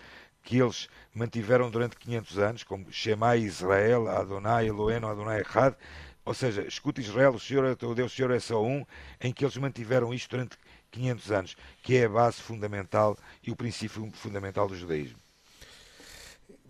que 0.42 0.58
eles 0.58 0.88
mantiveram 1.14 1.70
durante 1.70 1.96
500 1.96 2.38
anos, 2.38 2.62
como 2.62 2.90
Shema 2.90 3.36
Israel, 3.36 4.08
Adonai 4.08 4.68
Eloeno, 4.68 5.08
Adonai 5.08 5.40
Echad, 5.40 5.74
ou 6.24 6.34
seja, 6.34 6.62
escuta 6.66 7.00
Israel, 7.00 7.34
o 7.34 7.40
Senhor 7.40 7.64
é 7.64 7.74
teu 7.74 7.94
Deus, 7.94 8.12
o 8.12 8.16
Senhor 8.16 8.30
é 8.30 8.38
só 8.38 8.62
um, 8.62 8.84
em 9.20 9.32
que 9.32 9.44
eles 9.44 9.56
mantiveram 9.56 10.12
isto 10.14 10.30
durante 10.30 10.56
500 10.90 11.30
anos, 11.32 11.56
que 11.82 11.96
é 11.96 12.04
a 12.04 12.08
base 12.08 12.40
fundamental 12.40 13.16
e 13.42 13.50
o 13.50 13.56
princípio 13.56 14.10
fundamental 14.12 14.68
do 14.68 14.76
judaísmo. 14.76 15.18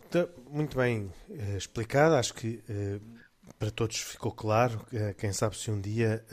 Então, 0.08 0.28
muito 0.50 0.76
bem 0.76 1.12
uh, 1.28 1.56
explicado, 1.56 2.14
acho 2.14 2.32
que 2.32 2.62
uh, 2.68 3.18
para 3.58 3.70
todos 3.70 3.98
ficou 3.98 4.30
claro, 4.30 4.86
quem 5.16 5.32
sabe 5.32 5.56
se 5.56 5.70
um 5.70 5.80
dia 5.80 6.24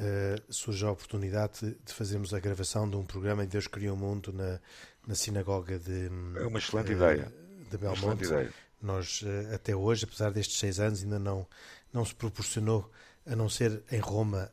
surge 0.49 0.85
a 0.85 0.91
oportunidade 0.91 1.75
de 1.83 1.93
fazermos 1.93 2.33
a 2.33 2.39
gravação 2.39 2.87
de 2.87 2.97
um 2.97 3.05
programa 3.05 3.43
em 3.43 3.47
Deus 3.47 3.67
Criou 3.67 3.95
o 3.95 3.97
Mundo 3.97 4.33
na, 4.33 4.59
na 5.07 5.15
sinagoga 5.15 5.79
de, 5.79 6.07
é 6.35 6.45
uma 6.45 6.59
excelente 6.59 6.91
ideia. 6.91 7.33
de 7.71 7.77
Belmonte. 7.77 8.25
Ideia. 8.25 8.53
Nós, 8.81 9.23
até 9.53 9.73
hoje, 9.73 10.03
apesar 10.03 10.29
destes 10.31 10.59
seis 10.59 10.79
anos, 10.79 11.03
ainda 11.03 11.17
não, 11.17 11.47
não 11.91 12.05
se 12.05 12.13
proporcionou, 12.13 12.91
a 13.25 13.35
não 13.35 13.47
ser 13.47 13.81
em 13.89 13.99
Roma, 13.99 14.51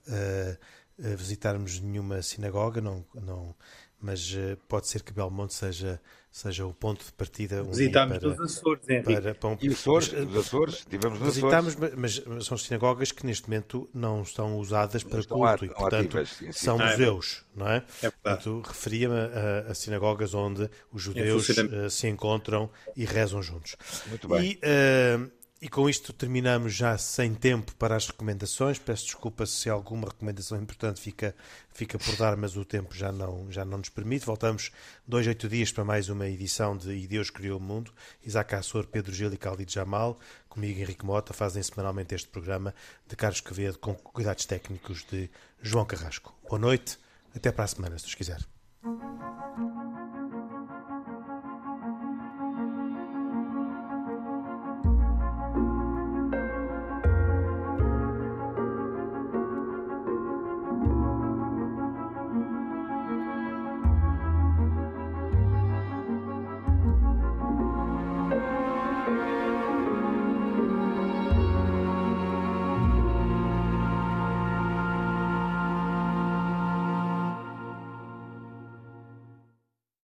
visitarmos 1.16 1.80
nenhuma 1.80 2.22
sinagoga, 2.22 2.80
não, 2.80 3.05
não, 3.14 3.55
mas 4.00 4.34
pode 4.68 4.88
ser 4.88 5.03
que 5.03 5.12
Belmonte 5.12 5.55
seja 5.55 6.00
seja 6.32 6.64
o 6.64 6.72
ponto 6.72 7.05
de 7.05 7.12
partida. 7.12 7.62
Visitámos 7.62 8.18
para, 8.18 8.28
os 8.28 8.40
Açores, 8.40 8.88
Henrique. 8.88 9.12
Para, 9.12 9.34
para 9.34 9.48
um... 9.50 9.59
E 9.61 9.68
Açores, 9.68 10.12
os 10.12 10.36
Açores, 10.36 10.86
tivemos 10.88 11.20
nos 11.20 11.34
Visitámos, 11.34 11.76
mas, 11.76 12.24
mas, 12.24 12.46
são 12.46 12.57
sinagogas 12.57 13.12
que 13.12 13.26
neste 13.26 13.48
momento 13.48 13.88
não 13.92 14.22
estão 14.22 14.57
usadas 14.57 15.05
para 15.05 15.22
culto 15.22 15.44
ar, 15.44 15.62
e, 15.62 15.68
portanto, 15.68 16.18
ativas, 16.18 16.30
sim, 16.30 16.46
sim. 16.46 16.53
são 16.53 16.80
ah, 16.80 16.84
é 16.84 16.90
museus, 16.90 17.44
não 17.55 17.68
é? 17.68 17.84
é 18.03 18.11
portanto, 18.11 18.62
referia-me 18.66 19.14
a, 19.14 19.70
a, 19.70 19.74
sinagogas 19.74 20.32
onde 20.32 20.70
os 20.90 21.03
judeus 21.03 21.50
uh, 21.50 21.90
se 21.90 22.09
encontram 22.09 22.70
e 22.96 23.05
rezam 23.05 23.42
juntos. 23.42 23.76
Muito 24.07 24.26
bem. 24.26 24.53
E, 24.53 24.61
uh, 24.64 25.30
E 25.64 25.68
com 25.68 25.88
isto 25.88 26.12
terminamos 26.12 26.74
já 26.74 26.98
sem 26.98 27.36
tempo 27.36 27.72
para 27.76 27.94
as 27.94 28.08
recomendações. 28.08 28.80
Peço 28.80 29.04
desculpa 29.04 29.46
se 29.46 29.70
alguma 29.70 30.08
recomendação 30.08 30.60
importante 30.60 31.00
fica, 31.00 31.36
fica 31.72 31.96
por 32.00 32.16
dar, 32.16 32.36
mas 32.36 32.56
o 32.56 32.64
tempo 32.64 32.92
já 32.92 33.12
não, 33.12 33.46
já 33.48 33.64
não 33.64 33.78
nos 33.78 33.88
permite. 33.88 34.26
Voltamos 34.26 34.72
dois, 35.06 35.24
oito 35.24 35.48
dias 35.48 35.70
para 35.70 35.84
mais 35.84 36.08
uma 36.08 36.26
edição 36.26 36.76
de 36.76 36.90
E 36.90 37.06
Deus 37.06 37.30
Criou 37.30 37.60
o 37.60 37.62
Mundo. 37.62 37.92
Isaac 38.26 38.56
Assor, 38.56 38.88
Pedro 38.88 39.14
Gil 39.14 39.32
e 39.32 39.36
Khalid 39.36 39.72
Jamal, 39.72 40.18
comigo 40.48 40.80
Henrique 40.80 41.06
Mota, 41.06 41.32
fazem 41.32 41.62
semanalmente 41.62 42.12
este 42.12 42.26
programa 42.26 42.74
de 43.08 43.14
Carlos 43.14 43.40
Quevedo 43.40 43.78
com 43.78 43.94
cuidados 43.94 44.44
técnicos 44.44 45.04
de 45.04 45.30
João 45.62 45.86
Carrasco. 45.86 46.34
Boa 46.48 46.58
noite, 46.58 46.98
até 47.36 47.52
para 47.52 47.66
a 47.66 47.68
semana, 47.68 47.96
se 47.98 48.06
Deus 48.06 48.16
quiser. 48.16 48.40